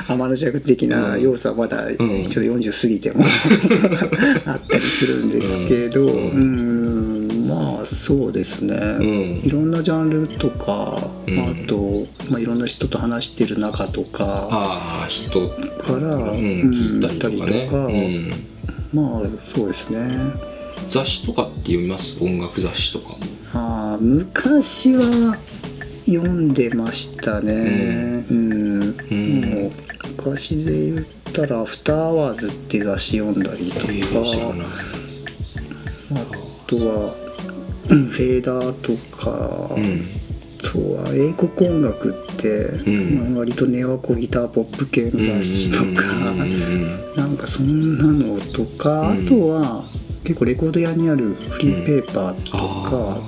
[0.07, 2.05] 天の弱的な要素はまだちょっと
[2.41, 3.23] 40過ぎても
[4.45, 7.27] あったりするんですけどうん。
[7.29, 7.47] うん。
[7.47, 9.41] まあそうですね、ん。
[9.45, 11.35] いろんなジャンルとか、うん。
[11.35, 17.87] まあ、あと、まあ、いろんな人と話してる中とかああ人から、聞いたりとか
[18.93, 20.07] まあそうですね。
[20.89, 22.23] 雑誌とかって読みます？
[22.23, 23.15] 音楽雑誌とか。
[23.53, 25.37] あー昔は
[26.05, 28.23] 読んでましたね。
[28.29, 29.41] うん、うん。
[29.41, 29.71] もう
[30.15, 34.19] 昔で言ったら「アフターアワーズ」っていう雑誌読んだりとか、えー、
[36.13, 36.17] あ
[36.67, 37.15] とは
[37.89, 39.31] うんフェーダーとか、
[39.75, 39.83] うん。
[39.83, 40.16] あ
[40.63, 43.33] とは英国音楽って、ん。
[43.33, 46.03] まあ、割とネオアコギターポップ系の雑誌とか、
[47.15, 49.25] なんかそんなのとか、うん。
[49.25, 49.83] あとは
[50.23, 52.57] 結構レコード屋にあるフリーペーパーと
[52.89, 53.21] か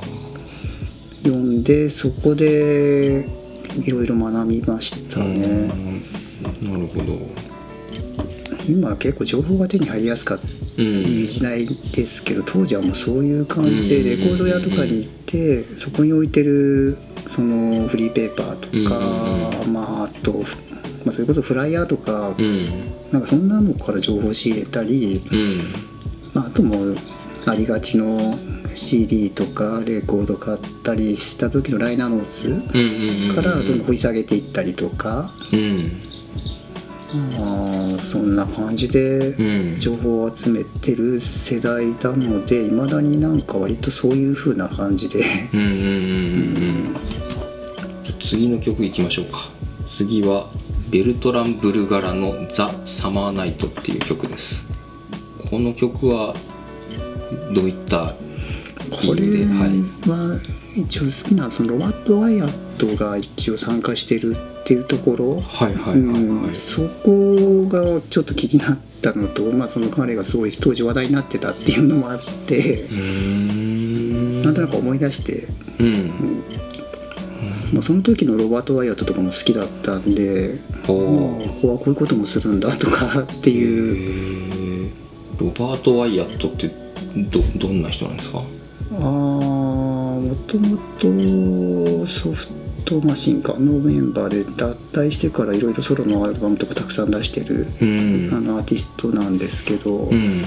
[1.24, 3.28] 読んで、そこで
[3.84, 5.68] いろいろ学びましたね。
[6.62, 7.50] なるほど。
[8.68, 16.98] 今は結構情報が手に入りやすかった時代ですけど当時はもうそういう感じでレコード屋とかに行ってそこに置いてる
[17.30, 20.34] そのフリーペーパーとか、まああと、
[21.06, 22.66] まあ、それこそフライヤーとか、うん。
[23.12, 26.34] なんかそんなのから情報を仕入れたり、うん。
[26.34, 26.96] まあ、あともう
[27.46, 28.40] ありがちの
[28.74, 33.36] CD とかレコード買ったりした時のライナーノーツうんうんうん。
[33.36, 36.02] からどんどん掘り下げていったりとか、うん
[37.12, 39.80] あーそんな感じでうん。
[39.80, 45.24] 情報を集めてる世代なのでいまだになんか割とそういう風な感じで
[48.20, 49.50] 次の曲いきましょうか。
[49.88, 50.50] 次は
[50.92, 54.66] ベルトラン・ブルガラの「ザ・サマーナイト」っていう曲です。
[55.50, 56.36] この曲は
[57.54, 58.16] どういった
[58.92, 60.40] これは
[60.76, 65.42] 一応好きなそのロバート・ワイアットが一応参加してるっていうところ、
[66.54, 72.86] そこがちょっと気になったのと、まあ、その彼がすごい当時話題になってたっていうのもあって。
[72.94, 74.44] ん。
[74.44, 75.48] なんとなく思い出して、
[75.80, 76.12] うん。
[77.74, 84.92] まあ、その時のロバート・ワイアットとかも好きだったんでおああここはこういうこともするんだとかってへいう。
[84.94, 85.40] ー。
[85.40, 86.70] ロバート・ワイアットって
[87.32, 88.44] どどんな人なんですか？
[88.92, 92.48] あーもともとソフ
[92.86, 98.30] トマシンかのメンバーで脱退してからいろいろソロのアルバムとかたくさん出してる、うん。
[98.34, 100.42] あのアーティストなんですけど、うん。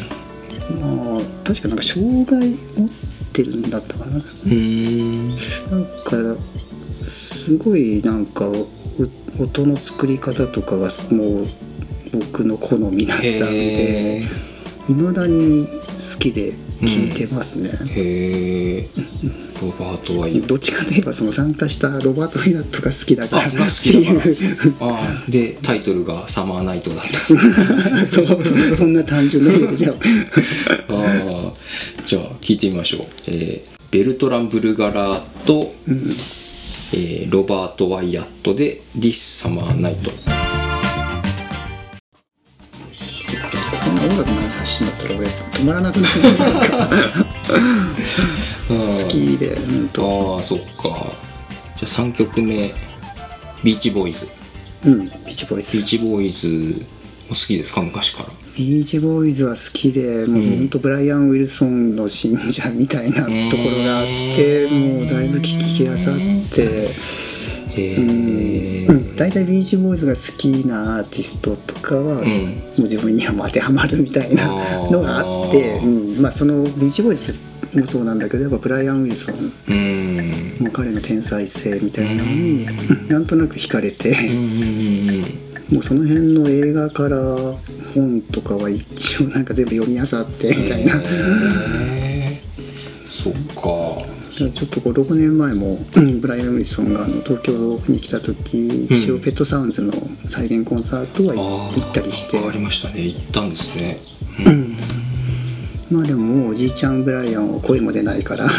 [0.81, 2.88] まあ確かなんか障害持っ
[3.33, 4.16] てるんだったかな。
[4.16, 5.29] うーん。
[5.31, 6.42] なんか
[7.05, 8.68] すごいなんかう
[9.38, 11.47] 音の作り方とかがもう
[12.12, 14.23] 僕の好みだったんでへ
[14.88, 17.71] いまだに好きで聴いてますね。
[17.95, 18.88] へえ
[19.62, 24.75] ロバート・ワイアットどっちかといえばその参加したロバート・ウィナットが好きだからあが好っていう。
[24.81, 27.11] あーでタイトルが「サマーナイト」だった。
[28.07, 28.44] そう
[28.77, 31.53] そんな単純なことじゃあー
[32.07, 35.70] じゃあ聞いてみましょう、えーベルトラン・ブルガラと、
[36.94, 40.11] えーロバート・ワイアットで「This Summer Night
[43.85, 44.52] こんな音楽の話
[44.83, 46.14] になったら俺止まらなくなる」
[48.68, 51.12] 好きで本当ああそっか。
[51.77, 52.73] じゃあ3曲目
[53.64, 54.29] ビーチボーイズ
[54.87, 56.49] うんビーチボーイズビーチボーイズ
[57.29, 57.83] も好きですか？
[57.83, 58.29] 昔から。
[58.57, 66.14] ビーチボーイズは好きでもう本当ブライアン・ウィルソンの信者みたいなところがあってもうだいぶ聞きあさっ
[66.55, 66.90] て。
[67.75, 68.52] うん
[69.23, 74.49] 大体ビーチボーイズが好きなアーティストとかは、もう自分には当てはまるみたいな
[74.91, 76.21] のがあってうん。
[76.21, 77.39] まあ、そのビーチボーイズ
[77.79, 79.53] もそうなんだけどやっぱブライアン・ウィルソン。
[79.69, 80.57] うん。
[80.59, 83.09] もう彼の天才性みたいなのにうん。
[83.09, 85.25] なんとなく惹かれてうんうんうん
[85.73, 87.17] もうその辺の映画から
[87.95, 90.95] 本とかは一応なんか全部読み漁ってみたいな。
[93.07, 99.93] そっかちょっと56年前もうん ブライアン・ウィルソンがあの東京に来た時一応ペットサウンズの
[100.26, 102.38] 再現コンサートはあ行ったりして。
[102.38, 103.03] あありましたね。
[103.07, 104.01] 行ったんですね。
[105.90, 108.47] まあでももうおじいちゃんブライアンは声も出ないから。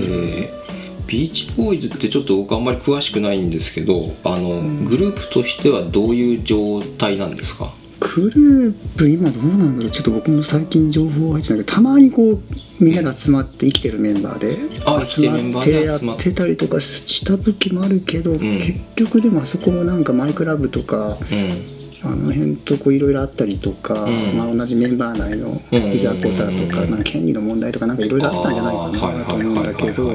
[0.00, 0.64] えー
[1.06, 7.74] ビーチボーイズってちょっと僕あんまり詳しくないんですけどあの、グループとしてはどういう状態なんですか？
[8.14, 9.90] グループ今どうなんだろう？
[9.90, 12.42] ちょっと僕も最近情報入ってないけどたまにこう
[12.80, 14.56] みんなで集まって生きてるメンバーで
[14.86, 21.74] あ生きてや集まっってたりとかした時もあるけど、ん結局でもあそこもなんかマイクラブとかうん。
[22.06, 24.36] あの辺とこういろいろあったりとか、ん。
[24.36, 25.84] まあ、同じメンバー内のうん。
[25.90, 30.10] いざこざとかなんか権利の問題とかなんかいろいろあったんじゃないかなと思うんだけど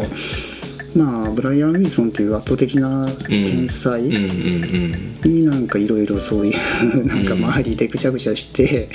[0.95, 8.89] まあブライアン・ウィルソンっていう圧倒的な天才になんかいろいろそういうなんか周りでぐちゃぐちゃして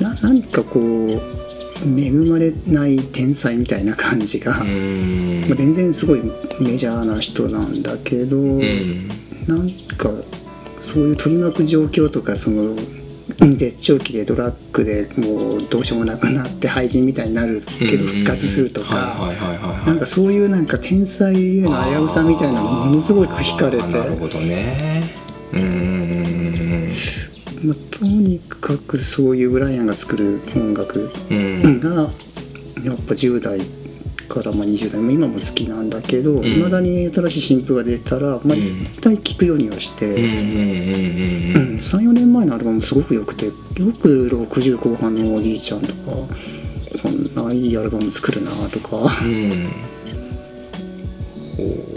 [0.00, 1.20] ななんかこう
[1.98, 4.64] 恵まれない天才みたいな感じが、まあ、
[5.54, 6.20] 全然すごい
[6.60, 9.08] メジャーな人なんだけど、うん。
[9.46, 10.10] なんか
[10.78, 12.76] そういう取り巻く状況とかその
[13.40, 13.56] うん。
[13.56, 23.86] 絶頂期でドラッグでもうどうしようもなくなって廃人みたいになるけど復活するとはいかなんかそういうなんか天才への危うさみたいなのがものすごく惹かれて。
[23.86, 25.02] なるほどね。
[25.52, 26.90] うーん
[27.62, 31.80] まあ、とにかくそういうブライアンが作る音楽うん。
[31.80, 32.10] が
[32.84, 33.60] やっぱ10代
[34.30, 36.46] からまあ20代も今も好きなんだけどん。
[36.46, 38.60] いま、未だに新しい新譜が出たら毎
[39.02, 40.06] 回聴くようにはして。
[40.06, 43.52] うんうんうんうんうん34年前のアルバムすごく良くてよ
[44.00, 45.92] く60後半のおじいちゃんとか
[47.02, 48.96] こんないいアルバム作るなとか。
[48.96, 49.72] うん。
[51.56, 51.90] ほ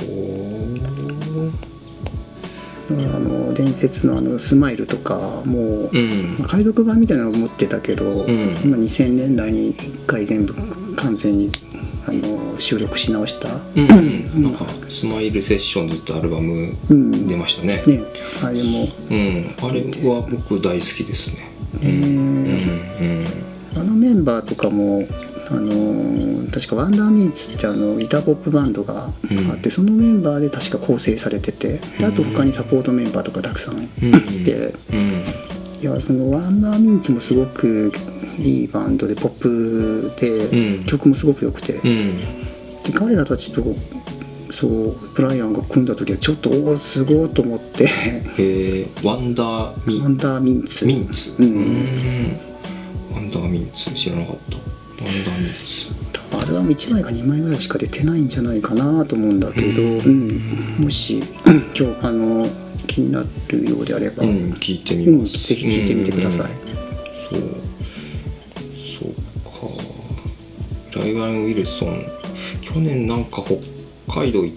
[2.90, 6.36] だからあの伝説のあのスマイルとかもう、ううん。
[6.40, 8.28] まあ解読版みたいなのを持ってたけど、ん。
[8.64, 10.54] 今2000年代に一回全部
[10.96, 11.52] 完全に
[12.06, 13.88] あの収録し直した、うん。
[14.36, 14.44] うん。
[14.44, 17.28] なんか「スマイルセッションズ」ってアルバムうん。
[17.28, 17.84] 出ましたね。
[17.88, 18.02] ね。
[18.44, 19.52] あれも、うん。
[19.62, 21.50] あれは僕大好きですね。
[21.82, 21.86] え。
[21.88, 23.82] ーうん。
[23.82, 25.08] あのメンバーとかも
[25.50, 33.84] あのー確かワンダーミンツってあのギターポップバンドがあって、そのメンバーで確か構成されててであと他にサポートメンバーとかたくさんうん。
[34.34, 35.24] いて、うん。
[35.82, 37.92] いやそのワンダーミンツもすごく
[38.40, 40.84] いいバンドでポップで、うん。
[40.86, 42.18] 曲もすごく良くて、うん。
[42.18, 43.64] で彼らたちと
[44.52, 47.90] そうブライアンが組んだ時はちょっとおおすごいと思って。
[48.38, 51.48] えー、ワンダーミワンダーミンツミンツうん。
[51.48, 52.40] ん
[53.12, 54.58] ワンダーミンツ知らなかった。
[54.58, 60.78] ワンダーミンツ多分アルバム1枚か2枚ぐらいしか出てないんじゃないかなと思うんだけど、うん。
[60.80, 62.48] もし今日あの
[62.86, 66.74] 気になるようであれば、うん聞いてみうんますぜひ聞いてみてください、うんうん。
[67.30, 67.73] そう
[71.00, 72.06] ライアン・ウィルソン。
[72.62, 74.56] 去年なんか北海道行っ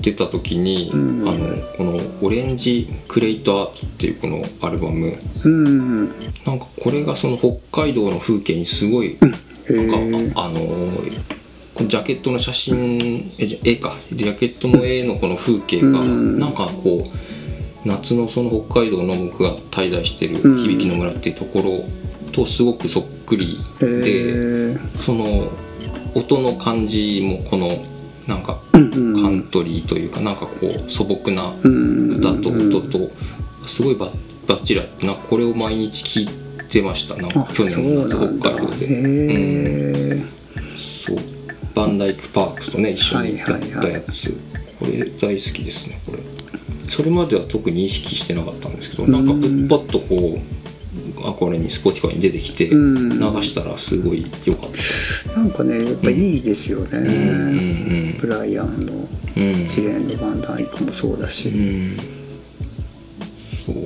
[0.00, 1.28] てた時に、うん。
[1.28, 5.18] あのこの「オレンジ・クレイト・アート」っていうこのアルバム。
[5.44, 6.08] うん。
[6.46, 9.16] なんかこれがその北海道の風景にすごい、
[9.68, 10.56] へなんかあの
[11.86, 16.38] ジャケットの写真絵かジャケットの絵のこの風景が、うん。
[16.38, 20.64] なんかこう夏のその北海道の僕が滞在してるうん。
[20.64, 21.84] 響の村っていうところ
[22.32, 24.98] とすごくそっくりへで、ー。
[24.98, 25.50] その
[26.14, 27.70] 音の感じもこの
[28.26, 33.10] なんかうんカントリーというかなんかこう素朴なうん歌と音と
[33.66, 38.86] すごいバッバッチリあってなこれを毎日聴いてましたなんかあ去年の北海道で。
[38.86, 40.22] へえ
[40.76, 41.16] そう。
[41.74, 43.48] バンダイクパークスとね一緒にやっ
[43.80, 44.32] たやつ、
[44.80, 46.18] これ大好きですねこれ。
[46.88, 50.67] それまでは特に意識してなかったんですけどなんかパッとこう
[51.24, 53.18] あこれに Spotify に出てきてうん。
[53.18, 54.70] 流したらすごい良かっ
[55.24, 55.40] た。
[55.40, 57.06] なんかねやっぱいいですよね、うん。
[57.06, 57.10] う
[58.14, 58.18] ん。
[58.18, 59.62] ブライアンのうん。
[59.62, 61.96] 一連のバンダイクもそうだし、うん。
[63.66, 63.76] そう。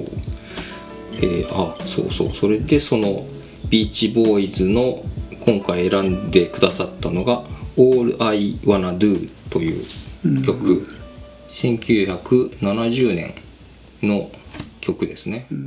[1.17, 2.31] えーあそうそう。
[2.33, 3.27] それでその
[3.69, 5.05] ビーチボーイズの
[5.45, 7.45] 今回選んでくださったのが
[7.77, 9.85] 「All I Wanna Do」という
[10.45, 10.85] 曲、
[11.49, 13.35] 1970年
[14.03, 14.31] の
[14.81, 15.59] 曲ですね、はい、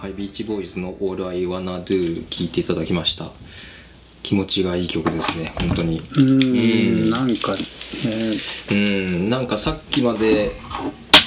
[0.00, 3.32] はい、ビーチボーイズの「All I Wanna Do」聴いていただきました。
[4.22, 6.00] 気持ちがいい曲ですね本当に。
[6.16, 7.58] うんなんかね。
[8.70, 10.52] うんなんかさっきまで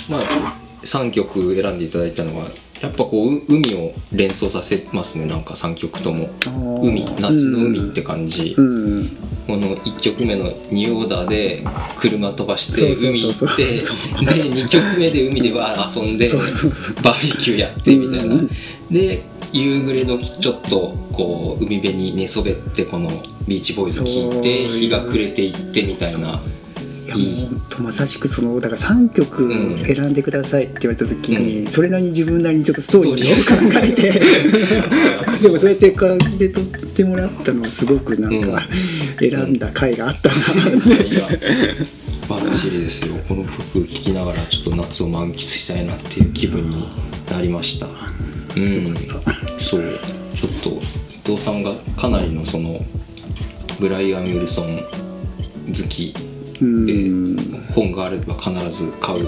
[0.07, 2.49] まあ3曲選んでいただいたのは
[2.81, 5.25] やっぱこうう海を連想させますね。
[5.27, 6.29] なんか3曲とも。
[6.81, 9.09] 海夏の海って感じ、うん。
[9.45, 11.63] この1曲目のニューオーダーで
[11.97, 16.27] 車飛ばして海行って で2曲目で海でわー遊んで
[17.03, 18.33] バーベキューやってみたいな。
[18.33, 18.49] うん
[18.89, 19.23] で
[19.53, 23.09] 夕暮れ時ちょっとこう海辺に寝そべってこの
[23.47, 26.29] ビーチボーイズ聴いて日が暮れていってみたいな。
[26.29, 26.60] い
[27.11, 29.85] やもう本当まさしくそのだから3曲うん。
[29.85, 34.11] 選んでくださいって言われた時に、うそれなりに自分なりにちょっとストーリーを考えて。
[35.41, 38.67] でもそうやって感じで撮ってもらったのはすごくなんか
[39.19, 41.27] 選んだ回があったな、いや。
[42.27, 43.15] バッチリですよ。
[43.27, 46.75] この曲聴きながらちょっと夏を満喫したいなっていう気分に
[47.29, 47.87] なりました。
[48.55, 48.95] うん。
[49.59, 49.99] そう。
[50.35, 52.79] ちょっと伊藤さんがかなりのその
[53.79, 54.79] ブライアン・ウィルソン
[55.67, 56.30] 好きうん
[56.85, 57.09] で
[57.73, 59.27] 本があれば必ず買う。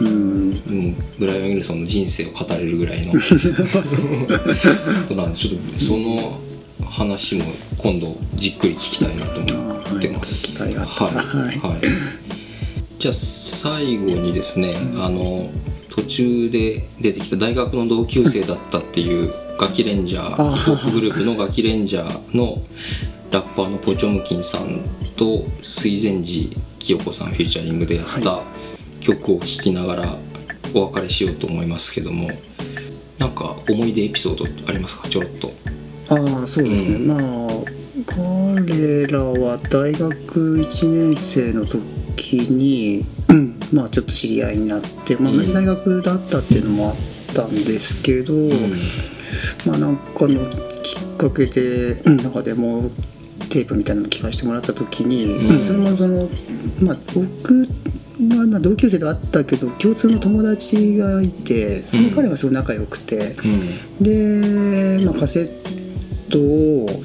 [0.00, 0.08] うん。
[0.08, 3.12] うん、ブライアン・ウィルソンの人生を語れるぐらいの。
[3.14, 3.18] こ
[5.08, 6.40] となんでちょっとその
[6.84, 7.44] 話も
[7.78, 10.62] 今度じっくり聞きたいなと思ってます。
[10.62, 10.74] はい。
[10.74, 11.58] はい。
[11.58, 12.34] はい
[13.04, 15.50] じゃあ最後にですね、あの
[15.90, 22.62] 途中で出てきた大学の同級生だったっていうガキレンジャーヒあップホップグループのガキレンジャーの
[23.30, 24.80] ラッパーのポチョムキンさん
[25.16, 26.48] と水前寺
[26.84, 28.42] 清子さんフィーチャリングでやった
[29.00, 30.16] 曲を聴きながら
[30.74, 32.28] お別れしようと思いますけども
[33.18, 35.08] なんか思い出エピソードありますか？
[35.08, 35.50] ちょろっと。
[36.10, 37.06] ああそうですね、うん。
[37.06, 37.20] まあ
[38.06, 45.38] 彼らは大学1年生の時に、う んまあちょっと知り合いになって、まあ、うん。
[45.38, 46.96] 同じ大学だったっていうのもあっ
[47.34, 48.34] たんですけど、
[49.64, 50.50] まあなんかの
[50.82, 52.90] きっかけでうん なんかでも
[53.54, 55.60] テープみたいなのを聞かせてもらった時に、うん。
[55.60, 56.28] うんそれもその
[56.82, 57.68] まあ僕
[58.18, 63.36] はまあ同級生ではあったけど共通の友達がいてその彼がすごい仲良くて。
[63.44, 64.98] うん。
[64.98, 67.02] で、まあ、カセットを、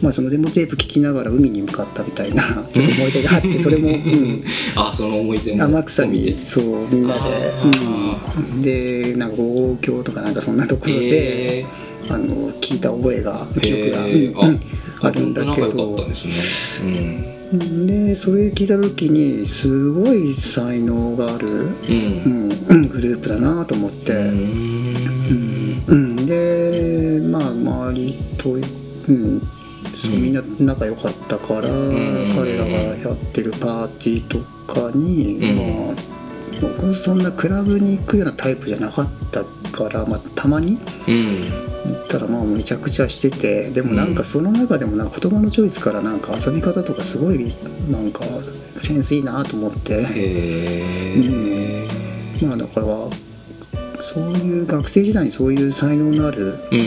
[0.00, 4.44] まあ、そのデモテープ聞きながら海に向かったみたいな ちょっと思い出があってそれも、うん、
[4.76, 5.64] あその思い出も。
[5.64, 7.20] 天草にそうみんなで。
[7.20, 11.66] あ、うん、でなんか五郷とかなんかそんなところで、え
[12.08, 14.40] あの聞いた覚えがー記憶が、えー。
[14.40, 14.48] うん。
[14.48, 14.60] うん
[15.02, 16.04] あるんだけどった
[17.56, 24.12] んでそれ聞いた時にすごい才能がある、うんうん、グループだなと思って。
[24.12, 29.40] うんうん、でまあ周りと、うん、
[29.94, 34.38] そうみんな仲良かったから、彼らがやってるパーティーと
[34.72, 36.20] かに、まあ
[36.60, 40.78] 僕そんなクラブに行くようなタイプじゃなかったから、まあ、たまに
[42.16, 47.54] ったらまあめちゃくちゃしててでもなんかその中でもなんか言葉のチョイスからなんか遊び方とかすごい
[47.88, 48.24] なんか
[48.78, 50.02] センスいいなと思って。
[50.02, 51.88] へえ
[52.44, 52.86] まあだから
[54.02, 56.78] そういう学生時代にそういう才能のある、うん。
[56.78, 56.82] う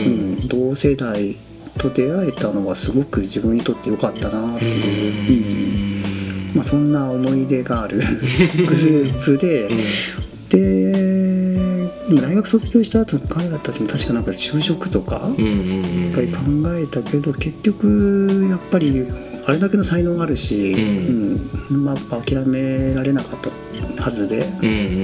[0.45, 1.35] ん同世代
[1.77, 5.89] と出会えたのはすごく自分にとってよかったなってい
[6.39, 6.55] う、うん。
[6.55, 7.97] まあ、そんな思い出がある
[8.57, 9.69] グループで、
[12.13, 16.41] ででも大学卒業した後彼らたちも確かなんか就職とか一回考
[16.77, 19.07] えたけど結局やっぱり
[19.45, 21.49] あれだけの才能があるし、うん。
[21.69, 21.83] うん。
[21.83, 23.39] まあ、諦められなかっ
[23.97, 24.37] たはずで。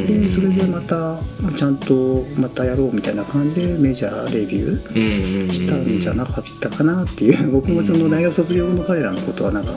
[0.07, 1.20] でそれでまた
[1.57, 9.76] ちゃんとまたやろうみたいな感じでメジャーデビューしたんじゃなかったかなっていう 僕もその大学卒業後の彼らのことはなんか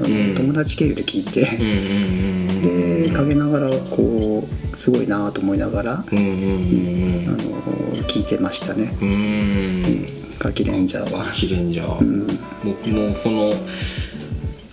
[0.00, 0.34] うん。
[0.34, 1.40] 友達経由で聞いて。
[1.40, 2.43] うんうんうん
[3.04, 7.44] で陰ながらこうすごいなと思いながらうんうんあの
[8.04, 8.96] 聞いてましたね。
[9.00, 9.08] うん。
[9.08, 10.38] うん。
[10.38, 11.32] ガキレンジャーは。
[11.32, 12.26] キレンジャー、うん。
[12.64, 13.52] 僕もこの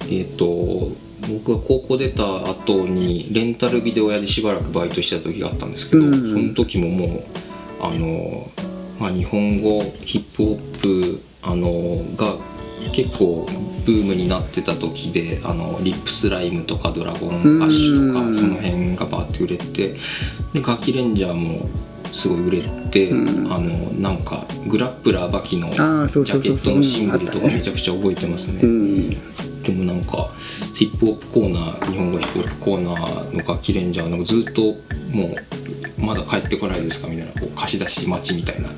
[0.10, 0.92] えっ、と
[1.28, 6.14] 僕が高校出た後にレンタルビデオ屋でしばらくバイトしてた時があったんですけど、うん。
[6.14, 7.24] その時ももう
[7.82, 8.52] あの、
[9.00, 11.70] まあ、日本語ヒップホップあの
[12.16, 12.36] が
[12.90, 13.48] 結構
[13.86, 19.96] ブームになってた時であのリップスライムとかドラゴンアッシュとうんかその辺がバーって売れて
[20.54, 21.70] でガキレンジャーも
[22.12, 23.52] すごい売れて、うん。
[23.52, 28.60] あのなんかグラップラーバキのジャケットのシングルとかめちゃくちゃ覚えてますね。
[28.62, 29.10] うん。
[29.64, 30.32] でもなんか
[30.76, 34.62] ヒップホップコーナー日本語ヒップホップコーナーのガキレンジャーなんかずっと
[35.16, 35.36] も
[35.98, 38.70] うまだ帰ってこないですかみたいなこう貸し出し待ちみたいな。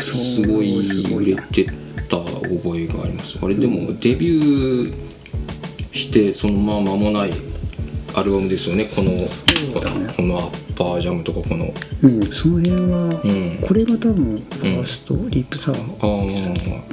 [0.00, 0.80] すごい。
[1.14, 1.83] 売れなて
[2.18, 3.38] た覚えがあります。
[3.42, 4.94] あれでもデビュー
[5.92, 7.30] してそのまま間もない
[8.14, 8.84] アルバムですよね。
[8.94, 10.12] このね。
[10.16, 11.72] このアッパージャムとかこの。
[12.02, 13.58] うんその辺は、うん。
[13.66, 15.84] これが多分ファーストリップサワあー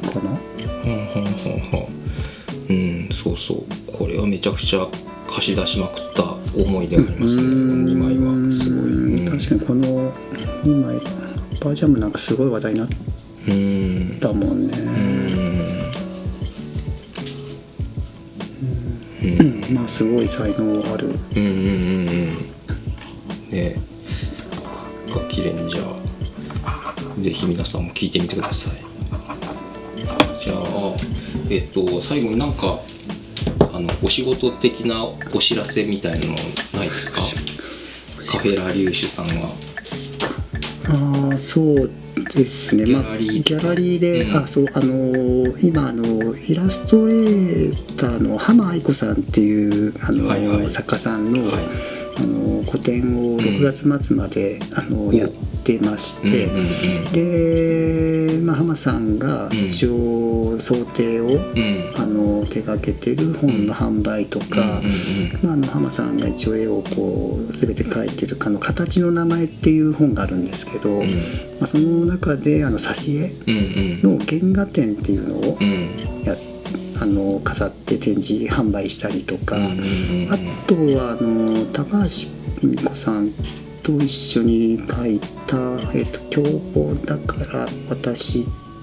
[0.07, 0.31] あかな、
[2.69, 3.63] うんそうそう。
[3.91, 4.87] これはめちゃくちゃ
[5.29, 6.23] 貸し出しまくった
[6.55, 7.41] 思い出がありますね。
[7.43, 7.53] この
[7.85, 8.17] 2枚
[8.47, 8.51] は。
[8.51, 10.11] すごい、うん、確かにこの
[10.63, 10.95] 2枚
[11.59, 12.89] バージャムなんかすごい話題になっ
[13.47, 14.67] うんたもん。
[14.67, 14.73] ね、
[19.71, 21.07] まあすごい才能ある。
[21.07, 22.37] うんうんうんうん。
[23.51, 23.75] ね。
[25.13, 28.73] ガキレンジャーぜひ皆さんも聞いてみてください。
[30.43, 30.95] じゃあ
[31.49, 32.79] えっと最後になんか
[33.73, 36.33] あのお仕事的なお知らせみたいなの
[36.73, 37.21] ないですか？
[38.31, 39.49] カフェラリューシュさんは。
[41.31, 41.91] ああそう
[42.33, 42.85] ですね。
[42.85, 44.37] まあギャラリーで、うん。
[44.37, 50.69] あそうあのー今あのイラストレーターの浜愛子さんっていうあのー、はいはい。
[50.69, 55.29] 作家さんの、はいあのー個展を6月末まで、あのーやっ
[55.63, 56.47] てまして、
[57.11, 61.81] で、まあ、浜さんが一応想定を、うん。
[61.95, 64.81] あの手掛けてる本の販売とか、
[65.43, 71.07] まあ、あの浜さんが一応絵をこう全て描いてるあの「形の名前」っていう本があるんですけど、うん。
[71.07, 71.13] ま
[71.61, 73.31] あ、その中であの挿絵
[74.03, 75.89] の原画展っていうのをうん。
[76.25, 76.35] や
[77.01, 80.37] あの飾って展示販売したりとか、うんうんうんあ
[80.67, 82.29] とはあの高橋
[82.63, 83.31] 美子さん
[83.83, 85.57] と一緒に書いた
[85.93, 86.43] 「えっと凶
[86.73, 88.41] 暴だから私」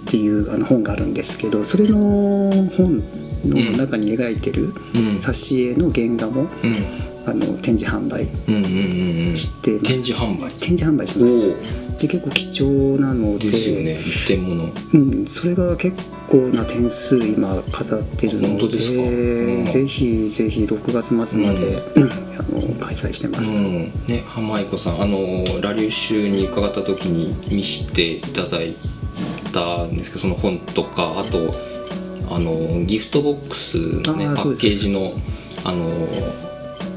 [0.08, 3.02] っていうあの本があるんですけどそれの本
[3.44, 5.16] の中に描いてるうん。
[5.16, 6.84] 挿絵の原画も、うん。
[7.26, 9.36] あの展示販売うんうんうんうん。
[9.36, 9.84] してます。
[9.84, 10.50] 展示販売。
[10.58, 13.48] 展示販売しますで結構貴重なので。
[13.50, 14.00] ですよね。
[14.00, 14.72] 一点物。
[14.94, 15.96] うん、それが結
[16.28, 18.48] 構な点数今飾ってるので。
[18.48, 19.02] 本当ですか？
[19.02, 19.66] うん。
[19.66, 22.28] ぜひぜひ6月末まで、うん。
[22.38, 23.92] あの開催してます、うん。
[24.06, 28.76] ね浜愛子さんあのラリュー州に伺った時に見せていただい
[29.52, 31.52] たんですけどその本とかあと
[32.30, 35.14] あのギフトボックスのねパッケージの
[35.64, 35.90] あの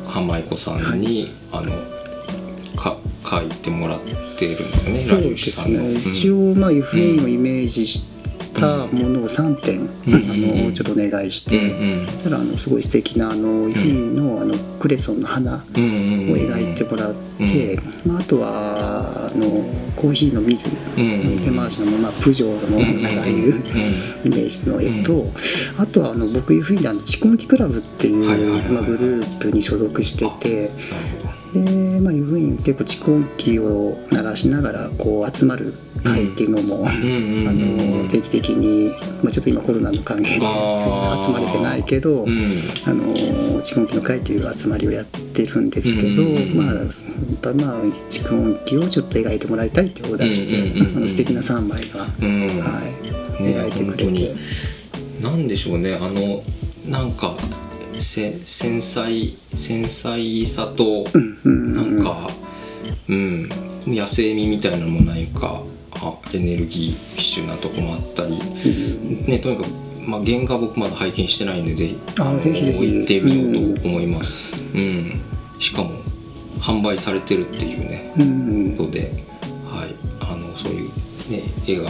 [0.05, 1.71] 浜愛子さんに、あの
[2.75, 2.97] か
[3.31, 8.05] 書いてもらってるんですよねそうですね、一応まあ湯布院をイメージし
[8.53, 9.87] たものを3点、うん。
[9.87, 11.99] あのちょっとお願いして、うん。
[11.99, 19.63] うんただあのすごい素敵なあの湯布院のあのクレソンの花を描いてもらって、まあ、あとはあの
[19.95, 20.59] コーヒーのミル、
[21.41, 23.53] 手回しのままプジョーのなんかああいう
[24.25, 25.31] イメージの絵と、
[25.77, 30.71] あとはあの僕湯布院であのチコンキクラブっていう、まあ、グループに所属してて。
[31.53, 35.73] で、まあ、湯布院結構蓄音機を鳴らしながらこう集まる
[36.03, 38.91] 会っていうのも、あの定期的に、
[39.23, 42.29] まあ、ちょっと今コロナの関係で集まれてないけど、うん。
[42.85, 43.03] あの
[43.61, 46.23] 蓄音機の会っていう集まりをやってるんですけど、
[46.55, 46.85] まあやっ
[47.41, 52.47] ぱまあ蓄音機をちょっと描いてもらいたいってオーダーして、あの素敵な3枚が、うん。
[52.59, 52.81] は
[53.39, 54.35] い、ね描いてくれて。
[55.21, 55.95] なんでしょうね。
[55.95, 56.43] あの
[56.87, 57.35] なんか
[58.01, 62.29] せ繊細繊細さとうんなんか
[63.07, 63.49] うん
[63.85, 68.37] 野生味みたいなのもないかあエネルギッシュなとこもあったり、
[69.27, 69.69] ねとにかく、
[70.07, 75.21] まあ、原画僕まだ拝見してないんでぜひあのぜひてみようと思います、うん。
[75.59, 75.91] しかも
[76.59, 78.77] 販売されてるっていうねうん。
[78.77, 79.11] ことで、
[79.65, 79.89] はい、
[80.21, 80.89] あのそういう、
[81.29, 81.89] ね、絵が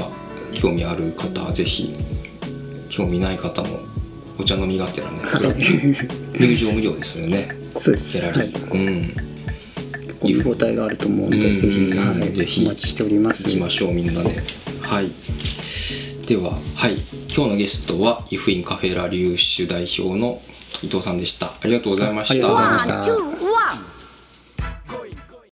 [0.51, 1.95] 興味ある方はぜひ
[2.89, 3.79] 興味ない方も
[4.41, 7.49] お茶飲みがてらね、はい入場無料ですよね。
[7.77, 8.17] そうです。
[8.19, 9.31] ギャラリー、うん。
[10.23, 11.55] 見応えがあると思うんで、うん。
[11.55, 12.65] ぜひ、はい、ぜひ。
[12.65, 13.43] お待ちしております。
[13.45, 14.29] 行きましょうみんなで。
[14.81, 15.11] はい。
[16.27, 16.95] でははい。
[17.33, 20.41] 今日のゲストはイフインカフェラリューシュ代表の
[20.81, 21.47] 伊藤さんでした。
[21.47, 22.33] ありがとうございました。
[22.33, 23.40] ありがとうございました。